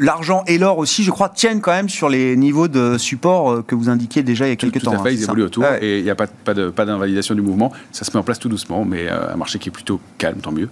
l'argent 0.00 0.44
et 0.46 0.58
l'or 0.58 0.78
aussi, 0.78 1.02
je 1.04 1.10
crois, 1.10 1.28
tiennent 1.28 1.60
quand 1.60 1.72
même 1.72 1.88
sur 1.88 2.08
les 2.08 2.36
niveaux 2.36 2.68
de 2.68 2.98
support 2.98 3.50
euh, 3.52 3.62
que 3.66 3.74
vous 3.74 3.88
indiquiez 3.88 4.22
déjà 4.22 4.46
il 4.46 4.50
y 4.50 4.52
a 4.52 4.56
quelques 4.56 4.80
tout 4.80 4.86
temps. 4.86 4.92
à 4.92 5.02
fait, 5.02 5.10
hein, 5.10 5.12
ils 5.12 5.22
évoluent 5.22 5.42
autour 5.44 5.64
Ouais. 5.64 5.78
et 5.84 5.98
il 5.98 6.04
n'y 6.04 6.10
a 6.10 6.14
pas, 6.14 6.26
pas 6.26 6.54
de- 6.54 6.70
pas 6.70 6.84
d'invalidation 6.84 7.34
du 7.34 7.42
mouvement. 7.42 7.72
Ça 7.92 8.04
se 8.04 8.10
met 8.12 8.18
en 8.18 8.22
place 8.22 8.38
tout 8.38 8.48
doucement, 8.48 8.84
mais 8.84 9.06
euh, 9.08 9.32
un 9.32 9.36
marché 9.36 9.58
qui 9.58 9.68
est 9.68 9.72
plutôt 9.72 10.00
calme, 10.18 10.38
tant 10.42 10.52
mieux. 10.52 10.68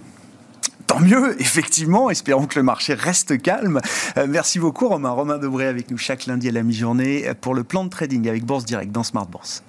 Tant 0.91 0.99
mieux, 0.99 1.39
effectivement. 1.39 2.09
Espérons 2.09 2.47
que 2.47 2.59
le 2.59 2.63
marché 2.63 2.93
reste 2.93 3.41
calme. 3.41 3.79
Euh, 4.17 4.27
merci 4.27 4.59
beaucoup, 4.59 4.89
Romain. 4.89 5.11
Romain 5.11 5.37
Debré 5.37 5.65
avec 5.65 5.89
nous 5.89 5.97
chaque 5.97 6.25
lundi 6.25 6.49
à 6.49 6.51
la 6.51 6.63
mi-journée 6.63 7.31
pour 7.39 7.55
le 7.55 7.63
plan 7.63 7.85
de 7.85 7.89
trading 7.89 8.27
avec 8.27 8.43
Bourse 8.43 8.65
Direct 8.65 8.91
dans 8.91 9.03
Smart 9.03 9.25
Bourse. 9.25 9.63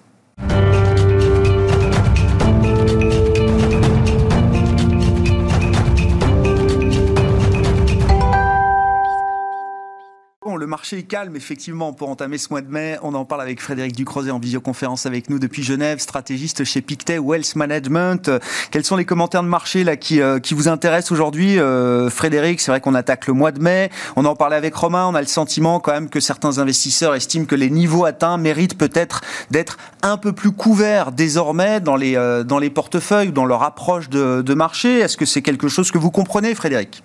Le 10.63 10.69
marché 10.69 10.99
est 10.99 11.03
calme, 11.03 11.35
effectivement, 11.35 11.93
pour 11.93 12.09
entamer 12.09 12.39
ce 12.39 12.47
mois 12.51 12.61
de 12.61 12.71
mai. 12.71 12.97
On 13.03 13.15
en 13.15 13.25
parle 13.25 13.43
avec 13.43 13.61
Frédéric 13.61 13.97
Ducrozet 13.97 14.31
en 14.31 14.39
visioconférence 14.39 15.07
avec 15.07 15.29
nous 15.29 15.41
depuis 15.41 15.65
Genève, 15.65 15.99
stratégiste 15.99 16.63
chez 16.63 16.81
Pictet 16.81 17.19
Wealth 17.19 17.57
Management. 17.57 18.31
Quels 18.71 18.85
sont 18.85 18.95
les 18.95 19.05
commentaires 19.05 19.43
de 19.43 19.49
marché 19.49 19.83
là, 19.83 19.97
qui, 19.97 20.21
euh, 20.21 20.39
vous 20.53 20.69
intéressent 20.69 21.11
aujourd'hui 21.11 21.59
Euh, 21.59 22.11
Frédéric, 22.11 22.61
c'est 22.61 22.71
vrai 22.71 22.81
qu'on 22.81 22.95
attaque 22.95 23.27
le 23.27 23.33
mois 23.33 23.51
de 23.51 23.61
mai. 23.61 23.91
On 24.15 24.25
en 24.25 24.37
parlait 24.37 24.55
avec 24.55 24.73
Romain. 24.73 25.05
On 25.09 25.17
a 25.17 25.21
le 25.21 25.27
sentiment 25.27 25.81
quand 25.81 25.91
même 25.91 26.09
que 26.09 26.21
certains 26.21 26.59
investisseurs 26.59 27.17
estiment 27.17 27.45
que 27.45 27.57
les 27.57 27.69
niveaux 27.69 28.05
atteints 28.05 28.39
méritent 28.39 28.79
peut-être 28.79 29.23
d'être 29.51 29.79
un 30.03 30.17
peu 30.17 30.33
plus 30.33 30.53
couverts 30.53 31.11
désormais 31.11 31.81
dans 31.81 31.97
les, 31.97 32.15
euh, 32.15 32.45
dans 32.45 32.61
les 32.61 32.71
portefeuilles 32.71 33.33
dans 33.33 33.47
leur 33.47 33.65
approche 33.65 34.09
de, 34.11 34.55
marché. 34.55 35.01
Est-ce 35.01 35.17
que 35.17 35.25
c'est 35.25 35.43
quelque 35.43 35.67
chose 35.67 35.91
que 35.91 35.99
vous 35.99 36.13
comprenez, 36.13 36.55
Frédéric? 36.55 37.03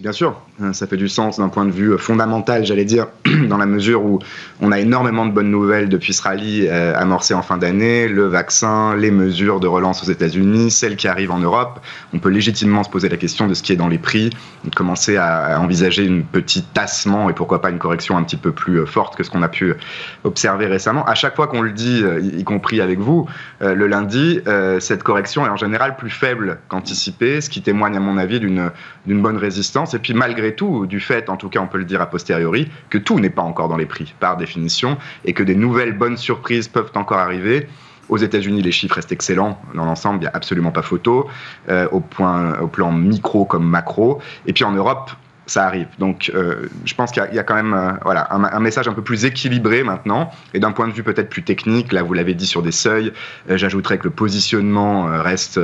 Bien 0.00 0.12
sûr, 0.12 0.40
ça 0.72 0.86
fait 0.86 0.96
du 0.96 1.08
sens 1.08 1.38
d'un 1.38 1.48
point 1.48 1.64
de 1.64 1.72
vue 1.72 1.92
euh, 1.92 1.98
fondamental, 1.98 2.64
j'allais 2.64 2.84
dire, 2.84 3.08
dans 3.48 3.56
la 3.56 3.66
mesure 3.66 4.04
où 4.04 4.20
on 4.60 4.70
a 4.70 4.78
énormément 4.78 5.26
de 5.26 5.32
bonnes 5.32 5.50
nouvelles 5.50 5.88
depuis 5.88 6.12
ce 6.12 6.22
rallye 6.22 6.68
euh, 6.68 6.96
amorcé 6.96 7.34
en 7.34 7.42
fin 7.42 7.58
d'année, 7.58 8.06
le 8.06 8.26
vaccin, 8.26 8.94
les 8.94 9.10
mesures 9.10 9.58
de 9.58 9.66
relance 9.66 10.02
aux 10.04 10.10
États-Unis, 10.10 10.70
celles 10.70 10.94
qui 10.94 11.08
arrivent 11.08 11.32
en 11.32 11.40
Europe. 11.40 11.80
On 12.12 12.20
peut 12.20 12.28
légitimement 12.28 12.84
se 12.84 12.90
poser 12.90 13.08
la 13.08 13.16
question 13.16 13.48
de 13.48 13.54
ce 13.54 13.64
qui 13.64 13.72
est 13.72 13.76
dans 13.76 13.88
les 13.88 13.98
prix, 13.98 14.30
de 14.64 14.74
commencer 14.74 15.16
à 15.16 15.60
envisager 15.60 16.04
une 16.04 16.24
petite 16.24 16.72
tassement 16.72 17.28
et 17.28 17.32
pourquoi 17.32 17.60
pas 17.60 17.70
une 17.70 17.78
correction 17.78 18.16
un 18.16 18.22
petit 18.22 18.36
peu 18.36 18.52
plus 18.52 18.78
euh, 18.78 18.86
forte 18.86 19.16
que 19.16 19.24
ce 19.24 19.30
qu'on 19.30 19.42
a 19.42 19.48
pu 19.48 19.74
observer 20.22 20.66
récemment. 20.66 21.04
À 21.04 21.14
chaque 21.14 21.34
fois 21.34 21.48
qu'on 21.48 21.62
le 21.62 21.72
dit, 21.72 22.02
y 22.22 22.44
compris 22.44 22.80
avec 22.80 22.98
vous, 22.98 23.28
le 23.60 23.86
lundi, 23.86 24.40
cette 24.78 25.02
correction 25.02 25.46
est 25.46 25.48
en 25.48 25.56
général 25.56 25.96
plus 25.96 26.10
faible 26.10 26.58
qu'anticipée, 26.68 27.40
ce 27.40 27.50
qui 27.50 27.62
témoigne 27.62 27.96
à 27.96 28.00
mon 28.00 28.16
avis 28.16 28.40
d'une 28.40 28.70
bonne 29.06 29.36
résistance. 29.36 29.94
Et 29.94 29.98
puis 29.98 30.14
malgré 30.14 30.43
tout, 30.52 30.86
du 30.86 31.00
fait, 31.00 31.28
en 31.28 31.36
tout 31.36 31.48
cas 31.48 31.60
on 31.60 31.66
peut 31.66 31.78
le 31.78 31.84
dire 31.84 32.00
a 32.00 32.06
posteriori, 32.06 32.70
que 32.90 32.98
tout 32.98 33.18
n'est 33.18 33.30
pas 33.30 33.42
encore 33.42 33.68
dans 33.68 33.76
les 33.76 33.86
prix, 33.86 34.14
par 34.20 34.36
définition, 34.36 34.98
et 35.24 35.32
que 35.32 35.42
des 35.42 35.54
nouvelles 35.54 35.96
bonnes 35.96 36.16
surprises 36.16 36.68
peuvent 36.68 36.92
encore 36.94 37.18
arriver. 37.18 37.68
Aux 38.08 38.18
États-Unis, 38.18 38.62
les 38.62 38.72
chiffres 38.72 38.96
restent 38.96 39.12
excellents 39.12 39.60
dans 39.74 39.84
l'ensemble, 39.84 40.18
il 40.18 40.22
n'y 40.22 40.26
a 40.26 40.32
absolument 40.34 40.72
pas 40.72 40.82
photo, 40.82 41.28
euh, 41.68 41.88
au, 41.90 42.00
point, 42.00 42.58
au 42.60 42.66
plan 42.66 42.92
micro 42.92 43.44
comme 43.44 43.66
macro. 43.66 44.20
Et 44.46 44.52
puis 44.52 44.64
en 44.64 44.72
Europe, 44.72 45.10
ça 45.46 45.66
arrive. 45.66 45.88
Donc, 45.98 46.30
euh, 46.34 46.68
je 46.84 46.94
pense 46.94 47.12
qu'il 47.12 47.22
y, 47.32 47.38
a 47.38 47.42
quand 47.42 47.54
même 47.54 47.74
euh, 47.74 47.92
voilà, 48.02 48.28
un, 48.30 48.60
message 48.60 48.88
un 48.88 48.94
peu 48.94 49.02
plus 49.02 49.24
équilibré 49.24 49.82
maintenant, 49.82 50.30
et 50.54 50.58
d'un 50.58 50.72
point 50.72 50.88
de 50.88 50.92
vue 50.92 51.02
peut-être 51.02 51.28
plus 51.28 51.42
technique, 51.42 51.92
là 51.92 52.02
vous 52.02 52.14
l'avez 52.14 52.34
dit 52.34 52.46
sur 52.46 52.62
des 52.62 52.72
seuils, 52.72 53.12
j'ajouterais 53.48 53.98
que 53.98 54.04
le 54.04 54.10
positionnement 54.10 55.04
reste 55.22 55.60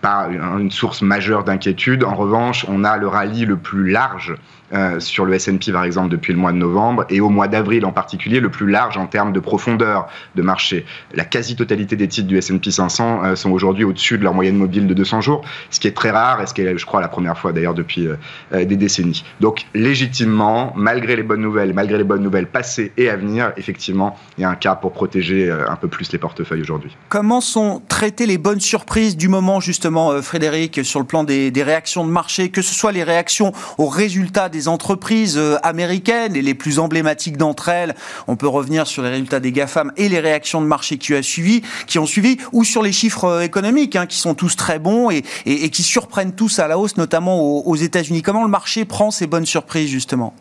pas 0.00 0.28
une 0.30 0.70
source 0.70 1.02
majeure 1.02 1.44
d'inquiétude. 1.44 2.04
En 2.04 2.14
revanche, 2.14 2.66
on 2.68 2.84
a 2.84 2.96
le 2.96 3.08
rallye 3.08 3.44
le 3.44 3.56
plus 3.56 3.90
large 3.90 4.36
euh, 4.74 5.00
sur 5.00 5.24
le 5.24 5.32
S&P 5.32 5.72
par 5.72 5.84
exemple 5.84 6.10
depuis 6.10 6.34
le 6.34 6.38
mois 6.38 6.52
de 6.52 6.58
novembre 6.58 7.06
et 7.08 7.22
au 7.22 7.30
mois 7.30 7.48
d'avril 7.48 7.86
en 7.86 7.92
particulier 7.92 8.38
le 8.38 8.50
plus 8.50 8.68
large 8.68 8.98
en 8.98 9.06
termes 9.06 9.32
de 9.32 9.40
profondeur 9.40 10.08
de 10.34 10.42
marché. 10.42 10.84
La 11.14 11.24
quasi-totalité 11.24 11.96
des 11.96 12.06
titres 12.06 12.28
du 12.28 12.36
S&P 12.36 12.70
500 12.70 13.24
euh, 13.24 13.34
sont 13.34 13.50
aujourd'hui 13.50 13.84
au-dessus 13.84 14.18
de 14.18 14.24
leur 14.24 14.34
moyenne 14.34 14.56
mobile 14.56 14.86
de 14.86 14.92
200 14.92 15.22
jours, 15.22 15.42
ce 15.70 15.80
qui 15.80 15.88
est 15.88 15.96
très 15.96 16.10
rare 16.10 16.42
et 16.42 16.46
ce 16.46 16.52
qui 16.52 16.60
est 16.60 16.76
je 16.76 16.84
crois 16.84 17.00
la 17.00 17.08
première 17.08 17.38
fois 17.38 17.52
d'ailleurs 17.52 17.72
depuis 17.72 18.08
euh, 18.08 18.64
des 18.64 18.76
décennies. 18.76 19.24
Donc 19.40 19.64
légitimement, 19.72 20.74
malgré 20.76 21.16
les 21.16 21.22
bonnes 21.22 21.40
nouvelles, 21.40 21.72
malgré 21.72 21.96
les 21.96 22.04
bonnes 22.04 22.22
nouvelles 22.22 22.46
passées 22.46 22.92
et 22.98 23.08
à 23.08 23.16
venir, 23.16 23.52
effectivement, 23.56 24.18
il 24.36 24.42
y 24.42 24.44
a 24.44 24.50
un 24.50 24.54
cas 24.54 24.74
pour 24.74 24.92
protéger 24.92 25.50
un 25.50 25.76
peu 25.76 25.88
plus 25.88 26.12
les 26.12 26.18
portefeuilles 26.18 26.60
aujourd'hui. 26.60 26.94
Comment 27.08 27.40
sont 27.40 27.80
traitées 27.88 28.26
les 28.26 28.36
bonnes 28.36 28.60
surprises 28.60 29.16
du 29.16 29.28
moment 29.28 29.47
justement 29.60 30.20
Frédéric 30.22 30.84
sur 30.84 31.00
le 31.00 31.06
plan 31.06 31.24
des, 31.24 31.52
réactions 31.62 32.04
de 32.04 32.10
marché, 32.10 32.50
que 32.50 32.62
ce 32.62 32.74
soit 32.74 32.92
les 32.92 33.02
réactions 33.02 33.52
aux 33.78 33.88
résultats 33.88 34.48
des 34.48 34.68
entreprises 34.68 35.36
euh, 35.36 35.56
américaines 35.62 36.36
et 36.36 36.42
les 36.42 36.54
plus 36.54 36.78
emblématiques 36.78 37.36
d'entre 37.36 37.68
elles. 37.68 37.94
On 38.26 38.36
peut 38.36 38.48
revenir 38.48 38.86
sur 38.86 39.02
les 39.02 39.10
résultats 39.10 39.40
des 39.40 39.52
GAFAM 39.52 39.92
et 39.96 40.08
les 40.08 40.20
réactions 40.20 40.60
de 40.60 40.66
marché 40.66 40.98
qui, 40.98 41.12
suivi, 41.22 41.62
qui 41.86 41.98
ont 41.98 42.06
suivi, 42.06 42.38
ou 42.52 42.64
sur 42.64 42.82
les 42.82 42.92
chiffres 42.92 43.24
euh, 43.24 43.40
économiques, 43.40 43.96
hein, 43.96 44.06
qui 44.06 44.18
sont 44.18 44.34
tous 44.34 44.56
très 44.56 44.78
bons 44.78 45.10
et, 45.10 45.24
et, 45.46 45.70
qui 45.70 45.82
surprennent 45.82 46.34
tous 46.34 46.58
à 46.58 46.68
la 46.68 46.78
hausse, 46.78 46.96
notamment 46.96 47.40
aux, 47.40 47.62
aux 47.64 47.76
États-Unis. 47.76 48.22
Comment 48.22 48.42
le 48.42 48.50
marché 48.50 48.84
prend 48.84 49.10
ces 49.10 49.26
bonnes 49.26 49.46
surprises, 49.46 49.88
justement? 49.88 50.34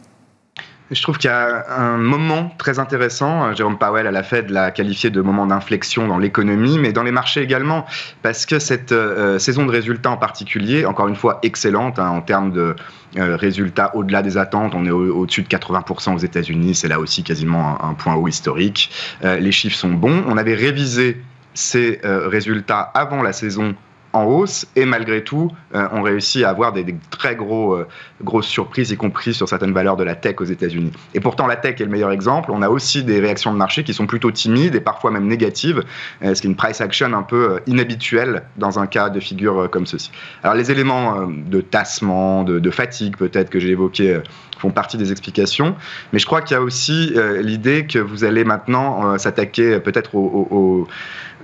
Je 0.92 1.02
trouve 1.02 1.18
qu'il 1.18 1.30
y 1.30 1.34
a 1.34 1.66
un 1.78 1.98
moment 1.98 2.52
très 2.58 2.80
intéressant. 2.80 3.54
Jérôme 3.54 3.78
Powell 3.78 4.08
à 4.08 4.12
la 4.12 4.24
Fed 4.24 4.50
l'a 4.50 4.72
qualifié 4.72 5.10
de 5.10 5.22
moment 5.22 5.46
d'inflexion 5.46 6.08
dans 6.08 6.18
l'économie, 6.18 6.80
mais 6.80 6.94
dans 6.94 7.04
les 7.04 7.12
marchés 7.12 7.42
également, 7.42 7.86
parce 8.22 8.46
que 8.46 8.60
cette 8.60 8.94
euh, 8.94 9.38
saison 9.38 9.66
de 9.66 9.72
résultats 9.72 10.12
en 10.12 10.18
particulier, 10.18 10.86
encore 10.86 11.08
une 11.08 11.16
fois 11.16 11.40
excellente 11.44 12.00
hein, 12.00 12.10
en 12.10 12.22
termes 12.22 12.52
de 12.52 12.76
euh, 13.18 13.36
résultats 13.36 13.96
au-delà 13.96 14.22
des 14.22 14.38
attentes, 14.38 14.76
on 14.76 14.86
est 14.86 14.92
au-dessus 14.92 15.44
de 15.44 15.48
80% 15.48 16.16
aux 16.16 16.20
États-Unis, 16.20 16.76
c'est 16.76 16.88
là 16.88 17.00
aussi 17.00 17.24
quasiment 17.24 17.84
un, 17.84 17.94
point 17.94 18.16
haut 18.16 18.28
historique. 18.28 18.92
Euh, 19.24 19.40
les 19.40 19.52
chiffres 19.52 19.78
sont 19.78 19.92
bons. 19.92 20.24
On 20.28 20.38
avait 20.38 20.56
révisé 20.56 21.22
ces 21.54 22.00
résultats 22.04 22.82
avant 22.94 23.24
la 23.24 23.34
saison 23.34 23.74
en 24.18 24.26
hausse 24.26 24.68
et 24.76 24.86
malgré 24.86 25.24
tout, 25.24 25.52
euh, 25.76 25.88
on 25.92 26.02
réussit 26.02 26.44
à 26.44 26.50
avoir 26.50 26.74
des, 26.74 26.96
très 27.12 27.36
gros, 27.36 27.76
euh, 27.76 27.88
grosses 28.24 28.48
surprises, 28.48 28.92
y 28.92 28.98
compris 28.98 29.34
sur 29.34 29.48
certaines 29.48 29.74
valeurs 29.74 29.96
de 29.96 30.04
la 30.04 30.16
tech 30.16 30.36
aux 30.40 30.46
États-Unis. 30.46 30.92
Et 31.14 31.20
pourtant, 31.20 31.48
la 31.48 31.56
tech 31.56 31.80
est 31.80 31.86
le 31.86 31.92
meilleur 31.92 32.12
exemple. 32.12 32.52
On 32.52 32.62
a 32.62 32.70
aussi 32.70 33.04
des 33.04 33.20
réactions 33.20 33.54
de 33.54 33.58
marché 33.58 33.84
qui 33.84 33.94
sont 33.94 34.08
plutôt 34.08 34.32
timides 34.32 34.76
et 34.76 34.82
parfois 34.82 35.12
même 35.12 35.28
négatives, 35.28 35.84
euh, 36.24 36.34
ce 36.34 36.48
une 36.48 36.56
price 36.56 36.80
action 36.80 37.14
un 37.14 37.24
peu 37.24 37.60
inhabituelle 37.68 38.44
dans 38.56 38.80
un 38.80 38.88
cas 38.88 39.10
de 39.10 39.20
figure 39.20 39.70
comme 39.70 39.86
ceci. 39.86 40.12
Alors, 40.44 40.56
les 40.56 40.72
éléments 40.72 41.28
de 41.28 41.60
tassement, 41.60 42.44
de, 42.44 42.72
fatigue 42.72 43.18
peut-être 43.18 43.50
que 43.50 43.60
j'ai 43.60 43.72
évoqués 43.72 44.22
font 44.60 44.72
partie 44.72 44.98
des 44.98 45.12
explications. 45.12 45.76
Mais 46.14 46.20
je 46.20 46.26
crois 46.26 46.42
qu'il 46.42 46.56
y 46.56 46.58
a 46.60 46.62
aussi 46.62 47.14
l'idée 47.42 47.86
que 47.86 48.00
vous 48.00 48.24
allez 48.24 48.44
maintenant 48.44 49.18
s'attaquer 49.18 49.80
peut-être 49.80 50.16
aux, 50.16 50.88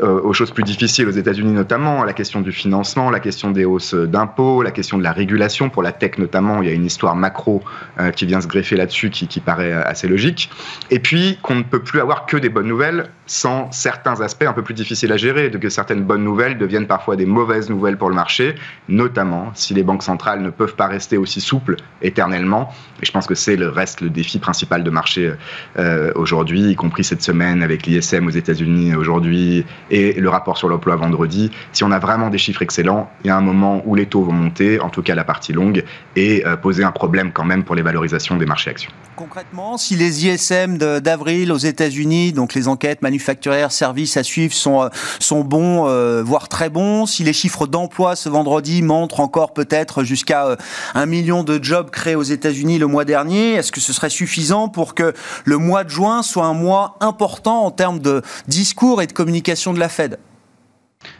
euh, 0.01 0.19
aux 0.21 0.33
choses 0.33 0.49
plus 0.49 0.63
difficiles 0.63 1.07
aux 1.07 1.11
États-Unis 1.11 1.51
notamment, 1.51 2.03
la 2.03 2.13
question 2.13 2.41
du 2.41 2.51
financement, 2.51 3.11
la 3.11 3.19
question 3.19 3.51
des 3.51 3.63
hausses 3.63 3.93
d'impôts, 3.93 4.63
la 4.63 4.71
question 4.71 4.97
de 4.97 5.03
la 5.03 5.11
régulation 5.11 5.69
pour 5.69 5.83
la 5.83 5.91
tech 5.91 6.17
notamment. 6.17 6.63
Il 6.63 6.67
y 6.67 6.71
a 6.71 6.73
une 6.73 6.85
histoire 6.85 7.15
macro 7.15 7.61
euh, 7.99 8.09
qui 8.09 8.25
vient 8.25 8.41
se 8.41 8.47
greffer 8.47 8.75
là-dessus 8.75 9.11
qui, 9.11 9.39
paraît 9.39 9.71
assez 9.71 10.07
logique. 10.07 10.49
Et 10.89 10.97
puis 10.97 11.37
qu'on 11.43 11.55
ne 11.55 11.63
peut 11.63 11.83
plus 11.83 11.99
avoir 11.99 12.25
que 12.25 12.37
des 12.37 12.49
bonnes 12.49 12.67
nouvelles 12.67 13.11
sans 13.25 13.71
certains 13.71 14.19
aspects 14.21 14.43
un 14.43 14.53
peu 14.53 14.61
plus 14.61 14.73
difficiles 14.73 15.11
à 15.11 15.17
gérer, 15.17 15.49
de 15.49 15.57
que 15.57 15.69
certaines 15.69 16.03
bonnes 16.03 16.23
nouvelles 16.23 16.57
deviennent 16.57 16.87
parfois 16.87 17.15
des 17.15 17.25
mauvaises 17.25 17.69
nouvelles 17.69 17.97
pour 17.97 18.09
le 18.09 18.15
marché, 18.15 18.55
notamment 18.89 19.51
si 19.53 19.73
les 19.73 19.83
banques 19.83 20.03
centrales 20.03 20.41
ne 20.41 20.49
peuvent 20.49 20.75
pas 20.75 20.87
rester 20.87 21.17
aussi 21.17 21.41
souples 21.41 21.77
éternellement. 22.01 22.73
Et 23.01 23.05
je 23.05 23.11
pense 23.11 23.27
que 23.27 23.35
c'est 23.35 23.55
le 23.55 23.69
reste 23.69 24.01
le 24.01 24.09
défi 24.09 24.39
principal 24.39 24.83
de 24.83 24.89
marché 24.89 25.33
euh, 25.79 26.11
aujourd'hui, 26.15 26.71
y 26.71 26.75
compris 26.75 27.03
cette 27.03 27.21
semaine 27.21 27.63
avec 27.63 27.85
l'ISM 27.85 28.27
aux 28.27 28.31
États-Unis 28.31 28.95
aujourd'hui 28.95 29.65
et 29.89 30.13
le 30.13 30.29
rapport 30.29 30.57
sur 30.57 30.67
l'emploi 30.67 30.95
vendredi. 30.95 31.51
Si 31.71 31.83
on 31.83 31.91
a 31.91 31.99
vraiment 31.99 32.29
des 32.29 32.37
chiffres 32.37 32.61
excellents, 32.61 33.09
il 33.23 33.27
y 33.27 33.29
a 33.29 33.37
un 33.37 33.41
moment 33.41 33.81
où 33.85 33.95
les 33.95 34.05
taux 34.05 34.23
vont 34.23 34.33
monter, 34.33 34.79
en 34.79 34.89
tout 34.89 35.01
cas 35.01 35.15
la 35.15 35.23
partie 35.23 35.53
longue, 35.53 35.83
et 36.15 36.45
euh, 36.45 36.57
poser 36.57 36.83
un 36.83 36.91
problème 36.91 37.31
quand 37.31 37.45
même 37.45 37.63
pour 37.63 37.75
les 37.75 37.81
valorisations 37.81 38.37
des 38.37 38.45
marchés 38.45 38.69
actions. 38.69 38.91
Concrètement, 39.15 39.77
si 39.77 39.95
les 39.95 40.25
ISM 40.25 40.77
d'avril 40.77 41.51
aux 41.51 41.57
États-Unis, 41.57 42.33
donc 42.33 42.53
les 42.53 42.67
enquêtes 42.67 43.01
manufacturières, 43.13 43.71
services 43.71 44.17
à 44.17 44.23
suivre 44.23 44.55
sont, 44.55 44.81
euh, 44.81 44.89
sont 45.19 45.43
bons, 45.43 45.87
euh, 45.87 46.23
voire 46.23 46.49
très 46.49 46.69
bons, 46.69 47.05
si 47.05 47.23
les 47.23 47.33
chiffres 47.33 47.67
d'emploi 47.67 48.15
ce 48.15 48.27
vendredi 48.27 48.81
montrent 48.81 49.19
encore 49.19 49.53
peut-être 49.53 50.03
jusqu'à 50.03 50.57
un 50.95 51.05
million 51.05 51.43
de 51.43 51.63
jobs 51.63 51.91
créés 51.91 52.15
aux 52.15 52.23
États-Unis 52.23 52.79
le 52.79 52.87
mois 52.87 53.05
dernier, 53.05 53.53
est-ce 53.53 53.71
que 53.71 53.79
ce 53.79 53.93
serait 53.93 54.09
suffisant 54.09 54.67
pour 54.67 54.95
que 54.95 55.13
le 55.45 55.57
mois 55.57 55.83
de 55.83 55.89
juin 55.89 56.23
soit 56.23 56.45
un 56.45 56.55
mois 56.55 56.97
important 57.01 57.65
en 57.65 57.71
termes 57.71 57.99
de 57.99 58.23
discours 58.47 59.03
et 59.03 59.07
de 59.07 59.13
communication 59.13 59.73
de 59.73 59.79
la 59.79 59.89
Fed? 59.89 60.17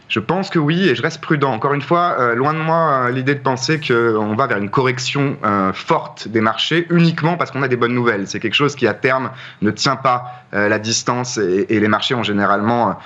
Je 0.08 0.20
pense 0.20 0.50
que 0.50 0.58
oui, 0.60 0.88
et 0.88 0.94
je 0.94 1.02
reste 1.02 1.20
prudent. 1.20 1.52
Encore 1.52 1.74
une 1.74 1.82
fois, 1.82 2.16
euh, 2.20 2.34
loin 2.34 2.52
de 2.52 2.58
moi 2.58 3.06
euh, 3.06 3.10
l'idée 3.10 3.34
de 3.34 3.40
penser 3.40 3.80
qu'on 3.80 4.36
va 4.36 4.46
vers 4.46 4.58
une 4.58 4.70
correction 4.70 5.36
euh, 5.44 5.72
forte 5.72 6.28
des 6.28 6.40
marchés 6.40 6.86
uniquement 6.90 7.36
parce 7.36 7.50
qu'on 7.50 7.62
a 7.62 7.68
des 7.68 7.76
bonnes 7.76 7.94
nouvelles. 7.94 8.28
C'est 8.28 8.38
quelque 8.38 8.54
chose 8.54 8.76
qui, 8.76 8.86
à 8.86 8.94
terme, 8.94 9.30
ne 9.60 9.70
tient 9.70 9.96
pas 9.96 10.44
la 10.52 10.78
distance 10.78 11.36
et, 11.36 11.66
les 11.68 11.88
marchés 11.88 12.14
ont 12.14 12.22
généralement 12.22 12.96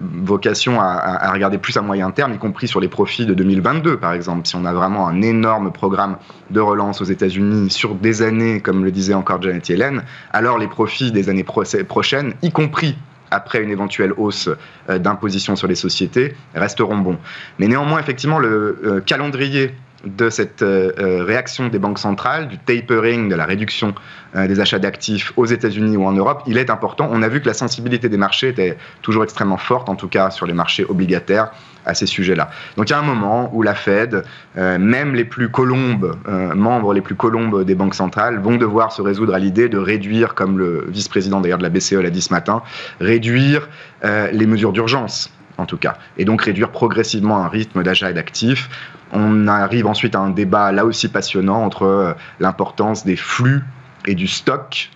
vocation 0.00 0.82
à, 0.82 0.86
à, 0.86 1.32
regarder 1.32 1.56
plus 1.56 1.74
à 1.78 1.80
moyen 1.80 2.10
terme, 2.10 2.34
y 2.34 2.38
compris 2.38 2.68
sur 2.68 2.78
les 2.78 2.88
profits 2.88 3.24
de 3.24 3.32
2022, 3.32 3.96
par 3.96 4.12
exemple. 4.12 4.46
Si 4.46 4.54
on 4.54 4.66
a 4.66 4.74
vraiment 4.74 5.08
un 5.08 5.22
énorme 5.22 5.72
programme 5.72 6.18
de 6.50 6.60
relance 6.60 7.00
aux 7.00 7.06
États-Unis 7.06 7.70
sur 7.70 7.94
des 7.94 8.20
années, 8.20 8.60
comme 8.60 8.84
le 8.84 8.90
disait 8.90 9.14
encore 9.14 9.40
Janet 9.40 9.66
Yellen, 9.66 10.02
alors 10.34 10.58
les 10.58 10.68
profits 10.68 11.10
des 11.10 11.30
années 11.30 11.44
prochaines, 11.44 12.34
y 12.42 12.52
compris 12.52 12.98
après 13.30 13.62
une 13.62 13.70
éventuelle 13.70 14.12
hausse 14.16 14.48
euh, 14.88 14.98
d'imposition 14.98 15.56
sur 15.56 15.68
les 15.68 15.74
sociétés 15.74 16.34
resteront 16.54 16.98
bons. 16.98 17.18
Mais 17.58 17.68
néanmoins, 17.68 18.00
effectivement, 18.00 18.38
le 18.38 18.80
euh, 18.84 19.00
calendrier 19.00 19.74
de 20.04 20.30
cette 20.30 20.62
euh, 20.62 21.24
réaction 21.24 21.68
des 21.68 21.78
banques 21.78 21.98
centrales, 21.98 22.48
du 22.48 22.58
tapering, 22.58 23.28
de 23.28 23.34
la 23.34 23.46
réduction 23.46 23.94
des 24.34 24.60
achats 24.60 24.78
d'actifs 24.78 25.32
aux 25.36 25.46
États-Unis 25.46 25.96
ou 25.96 26.04
en 26.04 26.12
Europe, 26.12 26.42
il 26.46 26.58
est 26.58 26.68
important. 26.68 27.08
On 27.10 27.22
a 27.22 27.28
vu 27.28 27.40
que 27.40 27.46
la 27.46 27.54
sensibilité 27.54 28.10
des 28.10 28.18
marchés 28.18 28.48
était 28.48 28.76
toujours 29.00 29.24
extrêmement 29.24 29.56
forte, 29.56 29.88
en 29.88 29.94
tout 29.94 30.08
cas 30.08 30.30
sur 30.30 30.44
les 30.44 30.52
marchés 30.52 30.84
obligataires 30.84 31.50
à 31.88 31.94
ces 31.94 32.06
sujets-là. 32.06 32.50
Donc 32.76 32.88
il 32.88 32.92
y 32.92 32.94
a 32.94 32.98
un 32.98 33.02
moment 33.02 33.50
où 33.52 33.62
la 33.62 33.74
Fed, 33.74 34.22
euh, 34.56 34.78
même 34.78 35.14
les 35.14 35.24
plus 35.24 35.48
colombes, 35.48 36.16
euh, 36.28 36.54
membres 36.54 36.92
les 36.92 37.00
plus 37.00 37.14
colombes 37.14 37.64
des 37.64 37.74
banques 37.74 37.94
centrales, 37.94 38.38
vont 38.38 38.56
devoir 38.56 38.92
se 38.92 39.02
résoudre 39.02 39.34
à 39.34 39.38
l'idée 39.38 39.68
de 39.68 39.78
réduire, 39.78 40.34
comme 40.34 40.58
le 40.58 40.86
vice-président 40.88 41.40
d'ailleurs 41.40 41.58
de 41.58 41.62
la 41.62 41.70
BCE 41.70 41.94
l'a 41.94 42.10
dit 42.10 42.22
ce 42.22 42.32
matin, 42.32 42.62
réduire 43.00 43.68
euh, 44.04 44.30
les 44.30 44.46
mesures 44.46 44.72
d'urgence 44.72 45.32
en 45.56 45.66
tout 45.66 45.76
cas, 45.76 45.96
et 46.16 46.24
donc 46.24 46.42
réduire 46.42 46.70
progressivement 46.70 47.38
un 47.38 47.48
rythme 47.48 47.82
d'achat 47.82 48.12
d'actifs. 48.12 48.70
On 49.12 49.48
arrive 49.48 49.86
ensuite 49.86 50.14
à 50.14 50.20
un 50.20 50.30
débat 50.30 50.72
là 50.72 50.84
aussi 50.84 51.08
passionnant 51.08 51.64
entre 51.64 52.16
l'importance 52.40 53.04
des 53.04 53.16
flux 53.16 53.64
et 54.06 54.14
du 54.14 54.26
stock 54.26 54.90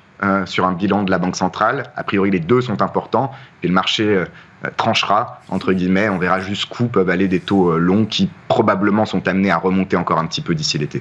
sur 0.45 0.67
un 0.67 0.73
bilan 0.73 1.03
de 1.03 1.11
la 1.11 1.19
Banque 1.19 1.35
centrale. 1.35 1.85
A 1.97 2.05
priori, 2.05 2.31
les 2.31 2.39
deux 2.39 2.61
sont 2.61 2.81
importants, 2.81 3.33
et 3.63 3.69
le 3.69 3.75
marché 3.75 4.25
euh, 4.65 4.71
tranchera, 4.77 5.41
entre 5.49 5.73
guillemets. 5.73 6.09
On 6.09 6.19
verra 6.19 6.41
jusqu'où 6.41 6.87
peuvent 6.87 7.11
aller 7.11 7.29
des 7.29 7.41
taux 7.41 7.73
euh, 7.73 7.79
longs 7.79 8.07
qui 8.07 8.31
probablement 8.49 9.05
sont 9.07 9.27
amenés 9.27 9.51
à 9.51 9.57
remonter 9.57 9.97
encore 9.97 10.19
un 10.19 10.27
petit 10.27 10.41
peu 10.41 10.55
d'ici 10.55 10.79
l'été 10.79 11.01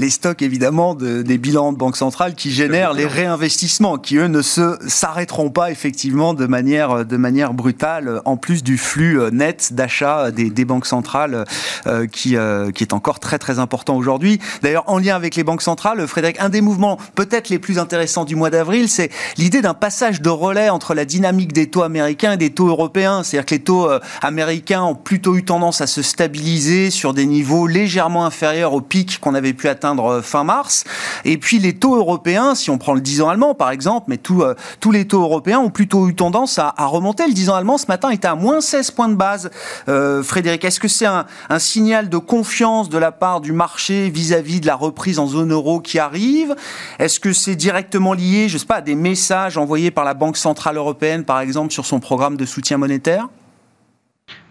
les 0.00 0.08
stocks 0.08 0.40
évidemment 0.40 0.94
des 0.94 1.36
bilans 1.36 1.72
de 1.72 1.76
banque 1.76 1.96
centrale 1.96 2.34
qui 2.34 2.50
génèrent 2.50 2.94
les 2.94 3.06
réinvestissements, 3.06 3.98
qui 3.98 4.16
eux 4.16 4.28
ne 4.28 4.40
se 4.40 4.78
s'arrêteront 4.88 5.50
pas 5.50 5.70
effectivement 5.70 6.32
de 6.32 6.46
manière 6.46 7.04
de 7.04 7.16
manière 7.18 7.52
brutale, 7.52 8.22
en 8.24 8.38
plus 8.38 8.64
du 8.64 8.78
flux 8.78 9.20
euh, 9.20 9.30
net 9.30 9.74
d'achat 9.74 10.30
des, 10.30 10.64
banques 10.64 10.86
centrales 10.86 11.44
euh, 11.86 12.06
qui 12.06 12.36
euh, 12.36 12.70
qui 12.70 12.82
est 12.82 12.94
encore 12.94 13.20
très 13.20 13.38
très 13.38 13.58
important 13.58 13.94
aujourd'hui. 13.94 14.40
D'ailleurs, 14.62 14.84
en 14.86 14.98
lien 14.98 15.16
avec 15.16 15.36
les 15.36 15.44
banques 15.44 15.60
centrales, 15.60 16.06
Frédéric, 16.08 16.40
un 16.40 16.48
des 16.48 16.62
mouvements 16.62 16.96
peut-être 17.14 17.50
les 17.50 17.58
plus 17.58 17.78
intéressants 17.78 18.24
du 18.24 18.36
mois 18.36 18.48
d'avril, 18.48 18.88
c'est 18.88 19.10
l'idée 19.36 19.60
d'un 19.60 19.74
passage 19.74 20.22
de 20.22 20.30
relais 20.30 20.70
entre 20.70 20.94
la 20.94 21.04
dynamique 21.04 21.52
des 21.52 21.68
taux 21.68 21.82
américains 21.82 22.32
et 22.32 22.36
des 22.38 22.50
taux 22.50 22.68
européens. 22.68 23.22
C'est-à-dire 23.22 23.44
que 23.44 23.54
les 23.54 23.62
taux 23.62 23.90
américains 24.22 24.82
ont 24.82 24.94
plutôt 24.94 25.36
eu 25.36 25.44
tendance 25.44 25.82
à 25.82 25.86
se 25.86 26.00
stabiliser 26.00 26.88
sur 26.88 27.12
des 27.12 27.26
niveaux 27.26 27.66
légèrement 27.66 28.24
inférieurs 28.24 28.72
au 28.72 28.80
pic 28.80 29.18
qu'on 29.20 29.34
avait 29.34 29.52
pu 29.52 29.68
atteindre 29.68 29.89
atteindre 29.90 30.20
fin 30.22 30.44
mars. 30.44 30.84
Et 31.24 31.36
puis 31.38 31.58
les 31.58 31.74
taux 31.74 31.96
européens, 31.96 32.54
si 32.54 32.70
on 32.70 32.78
prend 32.78 32.94
le 32.94 33.00
10 33.00 33.22
ans 33.22 33.28
allemand 33.28 33.54
par 33.54 33.70
exemple, 33.70 34.06
mais 34.08 34.18
tous 34.18 34.92
les 34.92 35.06
taux 35.06 35.22
européens 35.22 35.58
ont 35.58 35.70
plutôt 35.70 36.08
eu 36.08 36.14
tendance 36.14 36.58
à, 36.58 36.72
remonter. 36.78 37.26
Le 37.26 37.32
10 37.32 37.50
ans 37.50 37.54
allemand 37.54 37.78
ce 37.78 37.86
matin 37.86 38.10
était 38.10 38.28
à 38.28 38.34
moins 38.34 38.60
16 38.60 38.90
points 38.92 39.08
de 39.08 39.14
base. 39.14 39.50
Frédéric, 39.86 40.64
est-ce 40.64 40.80
que 40.80 40.88
c'est 40.88 41.06
un, 41.06 41.26
signal 41.58 42.08
de 42.08 42.18
confiance 42.18 42.88
de 42.88 42.98
la 42.98 43.12
part 43.12 43.40
du 43.40 43.52
marché 43.52 44.08
vis-à-vis 44.10 44.60
de 44.60 44.66
la 44.66 44.74
reprise 44.74 45.18
en 45.18 45.26
zone 45.26 45.52
euro 45.52 45.80
qui 45.80 45.98
arrive? 45.98 46.54
Est-ce 46.98 47.20
que 47.20 47.32
c'est 47.32 47.56
directement 47.56 48.12
lié, 48.12 48.48
je 48.48 48.58
sais 48.58 48.66
pas, 48.66 48.76
à 48.76 48.80
des 48.80 48.94
messages 48.94 49.58
envoyés 49.58 49.90
par 49.90 50.04
la 50.04 50.14
Banque 50.14 50.36
centrale 50.36 50.76
européenne, 50.76 51.24
par 51.24 51.40
exemple, 51.40 51.72
sur 51.72 51.86
son 51.86 52.00
programme 52.00 52.36
de 52.36 52.44
soutien 52.44 52.78
monétaire? 52.78 53.28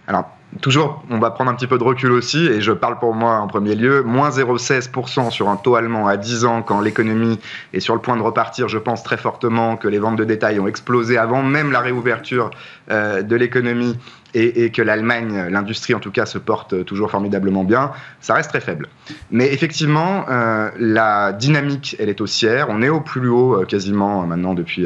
Alors, 0.08 0.26
toujours, 0.62 1.04
on 1.10 1.20
va 1.20 1.32
prendre 1.32 1.52
un 1.52 1.54
petit 1.54 1.68
peu 1.68 1.78
de 1.78 1.84
recul 1.84 2.12
aussi, 2.12 2.46
et 2.48 2.62
je 2.62 2.72
parle 2.72 3.00
pour 3.00 3.14
moi 3.14 3.36
en 3.36 3.48
premier 3.48 3.76
lieu, 3.76 4.04
moins 4.04 4.30
0,16% 4.30 5.32
sur 5.32 5.50
un 5.50 5.56
taux 5.56 5.76
allemand 5.76 6.08
à 6.08 6.18
10 6.18 6.46
ans 6.46 6.62
quand 6.62 6.82
l'économie 6.82 7.40
est 7.74 7.80
sur 7.80 7.94
le 7.94 8.02
point 8.02 8.18
de 8.18 8.22
repartir, 8.22 8.68
je 8.68 8.78
pense 8.78 9.04
très 9.04 9.18
fortement 9.18 9.78
que 9.78 9.88
les 9.88 10.00
ventes 10.00 10.18
de 10.18 10.24
détail 10.24 10.60
ont 10.60 10.68
explosé 10.68 11.18
avant 11.18 11.44
même 11.44 11.72
la 11.72 11.80
réouverture 11.82 12.50
euh, 12.90 13.22
de 13.22 13.36
l'économie 13.36 13.98
et, 14.34 14.72
que 14.72 14.82
l'Allemagne, 14.82 15.48
l'industrie 15.50 15.94
en 15.94 16.00
tout 16.00 16.12
cas, 16.12 16.26
se 16.26 16.38
porte 16.38 16.86
toujours 16.86 17.12
formidablement 17.12 17.64
bien, 17.64 17.92
ça 18.22 18.34
reste 18.34 18.50
très 18.50 18.62
faible. 18.62 18.88
Mais 19.32 19.52
effectivement, 19.54 20.26
euh, 20.30 20.70
la 20.78 21.34
dynamique, 21.34 21.96
elle 22.00 22.10
est 22.10 22.22
haussière. 22.22 22.68
On 22.70 22.82
est 22.82 22.90
au 22.90 23.02
plus 23.02 23.30
haut 23.30 23.62
euh, 23.62 23.66
quasiment 23.66 24.26
maintenant 24.26 24.54
depuis 24.54 24.86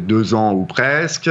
deux 0.00 0.34
ans 0.34 0.52
ou 0.52 0.64
presque. 0.64 1.30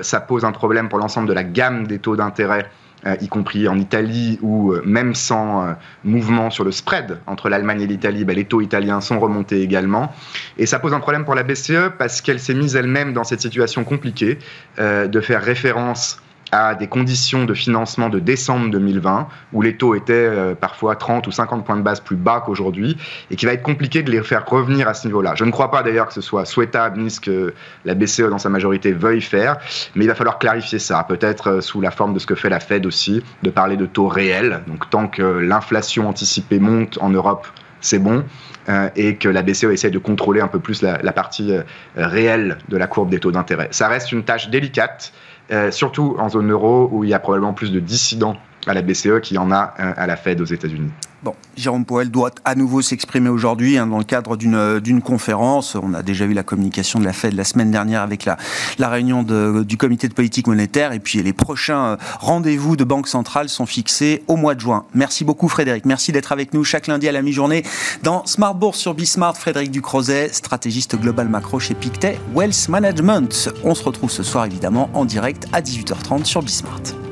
ça 0.00 0.20
pose 0.20 0.44
un 0.44 0.52
problème 0.52 0.88
pour 0.88 0.98
l'ensemble 0.98 1.28
de 1.28 1.32
la 1.32 1.44
gamme 1.44 1.86
des 1.86 1.98
taux 1.98 2.16
d'intérêt 2.16 2.68
euh, 3.04 3.16
y 3.20 3.26
compris 3.26 3.66
en 3.66 3.78
Italie, 3.78 4.38
où 4.42 4.72
euh, 4.72 4.82
même 4.84 5.16
sans 5.16 5.66
euh, 5.66 5.72
mouvement 6.04 6.50
sur 6.50 6.62
le 6.62 6.70
spread 6.70 7.18
entre 7.26 7.48
l'Allemagne 7.48 7.80
et 7.80 7.86
l'Italie, 7.88 8.24
bah, 8.24 8.32
les 8.32 8.44
taux 8.44 8.60
italiens 8.60 9.00
sont 9.00 9.18
remontés 9.18 9.60
également. 9.60 10.12
Et 10.56 10.66
ça 10.66 10.78
pose 10.78 10.94
un 10.94 11.00
problème 11.00 11.24
pour 11.24 11.34
la 11.34 11.42
BCE 11.42 11.90
parce 11.98 12.20
qu'elle 12.20 12.38
s'est 12.38 12.54
mise 12.54 12.76
elle-même 12.76 13.12
dans 13.12 13.24
cette 13.24 13.40
situation 13.40 13.82
compliquée 13.82 14.38
de 14.78 15.20
faire 15.20 15.42
référence 15.42 16.22
à 16.52 16.74
des 16.74 16.86
conditions 16.86 17.46
de 17.46 17.54
financement 17.54 18.10
de 18.10 18.18
décembre 18.18 18.70
2020, 18.70 19.26
où 19.54 19.62
les 19.62 19.74
taux 19.78 19.94
étaient 19.94 20.12
euh, 20.12 20.54
parfois 20.54 20.96
30 20.96 21.26
ou 21.26 21.32
50 21.32 21.64
points 21.64 21.78
de 21.78 21.82
base 21.82 22.00
plus 22.00 22.14
bas 22.14 22.42
qu'aujourd'hui, 22.44 22.98
et 23.30 23.36
qu'il 23.36 23.48
va 23.48 23.54
être 23.54 23.62
compliqué 23.62 24.02
de 24.02 24.10
les 24.10 24.22
faire 24.22 24.44
revenir 24.46 24.86
à 24.86 24.92
ce 24.92 25.06
niveau-là. 25.06 25.32
Je 25.34 25.44
ne 25.44 25.50
crois 25.50 25.70
pas 25.70 25.82
d'ailleurs 25.82 26.06
que 26.06 26.12
ce 26.12 26.20
soit 26.20 26.44
souhaitable, 26.44 27.00
ni 27.00 27.10
ce 27.10 27.20
que 27.20 27.54
la 27.86 27.94
BCE 27.94 28.28
dans 28.28 28.38
sa 28.38 28.50
majorité 28.50 28.92
veuille 28.92 29.22
faire, 29.22 29.56
mais 29.94 30.04
il 30.04 30.08
va 30.08 30.14
falloir 30.14 30.38
clarifier 30.38 30.78
ça, 30.78 31.02
peut-être 31.08 31.48
euh, 31.48 31.60
sous 31.62 31.80
la 31.80 31.90
forme 31.90 32.12
de 32.12 32.18
ce 32.18 32.26
que 32.26 32.34
fait 32.34 32.50
la 32.50 32.60
Fed 32.60 32.84
aussi, 32.84 33.24
de 33.42 33.50
parler 33.50 33.78
de 33.78 33.86
taux 33.86 34.08
réels. 34.08 34.60
Donc 34.66 34.90
tant 34.90 35.08
que 35.08 35.22
l'inflation 35.22 36.06
anticipée 36.06 36.58
monte 36.58 36.98
en 37.00 37.08
Europe, 37.08 37.46
c'est 37.80 37.98
bon, 37.98 38.24
euh, 38.68 38.90
et 38.94 39.16
que 39.16 39.30
la 39.30 39.42
BCE 39.42 39.64
essaie 39.64 39.90
de 39.90 39.98
contrôler 39.98 40.42
un 40.42 40.48
peu 40.48 40.58
plus 40.58 40.82
la, 40.82 41.00
la 41.02 41.12
partie 41.12 41.52
réelle 41.96 42.58
de 42.68 42.76
la 42.76 42.86
courbe 42.86 43.08
des 43.08 43.20
taux 43.20 43.32
d'intérêt. 43.32 43.68
Ça 43.70 43.88
reste 43.88 44.12
une 44.12 44.22
tâche 44.22 44.50
délicate. 44.50 45.14
Euh, 45.50 45.70
surtout 45.70 46.16
en 46.18 46.28
zone 46.28 46.50
euro 46.50 46.88
où 46.92 47.04
il 47.04 47.10
y 47.10 47.14
a 47.14 47.18
probablement 47.18 47.52
plus 47.52 47.72
de 47.72 47.80
dissidents 47.80 48.36
à 48.66 48.74
la 48.74 48.82
BCE 48.82 49.20
qu'il 49.22 49.36
y 49.36 49.38
en 49.38 49.50
a 49.50 49.74
euh, 49.78 49.92
à 49.96 50.06
la 50.06 50.16
Fed 50.16 50.40
aux 50.40 50.46
États-Unis. 50.46 50.90
Bon, 51.22 51.36
Jérôme 51.56 51.84
Powell 51.84 52.10
doit 52.10 52.32
à 52.44 52.56
nouveau 52.56 52.82
s'exprimer 52.82 53.28
aujourd'hui 53.28 53.78
hein, 53.78 53.86
dans 53.86 53.98
le 53.98 54.04
cadre 54.04 54.36
euh, 54.44 54.80
d'une 54.80 55.02
conférence. 55.02 55.76
On 55.76 55.94
a 55.94 56.02
déjà 56.02 56.24
eu 56.24 56.32
la 56.32 56.42
communication 56.42 56.98
de 56.98 57.04
la 57.04 57.12
Fed 57.12 57.34
la 57.34 57.44
semaine 57.44 57.70
dernière 57.70 58.02
avec 58.02 58.24
la, 58.24 58.36
la 58.78 58.88
réunion 58.88 59.22
du 59.22 59.76
comité 59.76 60.08
de 60.08 60.14
politique 60.14 60.48
monétaire 60.48 60.92
et 60.92 60.98
puis 60.98 61.22
les 61.22 61.32
prochains 61.32 61.96
rendez-vous 62.18 62.76
de 62.76 62.82
Banque 62.82 63.06
centrale 63.06 63.48
sont 63.48 63.66
fixés 63.66 64.24
au 64.26 64.34
mois 64.34 64.56
de 64.56 64.60
juin. 64.60 64.84
Merci 64.94 65.24
beaucoup 65.24 65.48
Frédéric, 65.48 65.84
merci 65.84 66.10
d'être 66.10 66.32
avec 66.32 66.54
nous 66.54 66.64
chaque 66.64 66.88
lundi 66.88 67.08
à 67.08 67.12
la 67.12 67.22
mi-journée 67.22 67.62
dans 68.02 68.26
Smart 68.26 68.54
Bourse 68.54 68.78
sur 68.78 68.94
Bismart. 68.94 69.36
Frédéric 69.36 69.70
Ducrozet, 69.70 70.28
stratégiste 70.32 71.00
global 71.00 71.28
macro 71.28 71.60
chez 71.60 71.74
Pictet 71.74 72.18
Wealth 72.34 72.68
Management. 72.68 73.50
On 73.62 73.74
se 73.74 73.84
retrouve 73.84 74.10
ce 74.10 74.24
soir 74.24 74.44
évidemment 74.46 74.90
en 74.94 75.04
direct 75.04 75.46
à 75.52 75.60
18h30 75.60 76.24
sur 76.24 76.42
Bismart. 76.42 77.11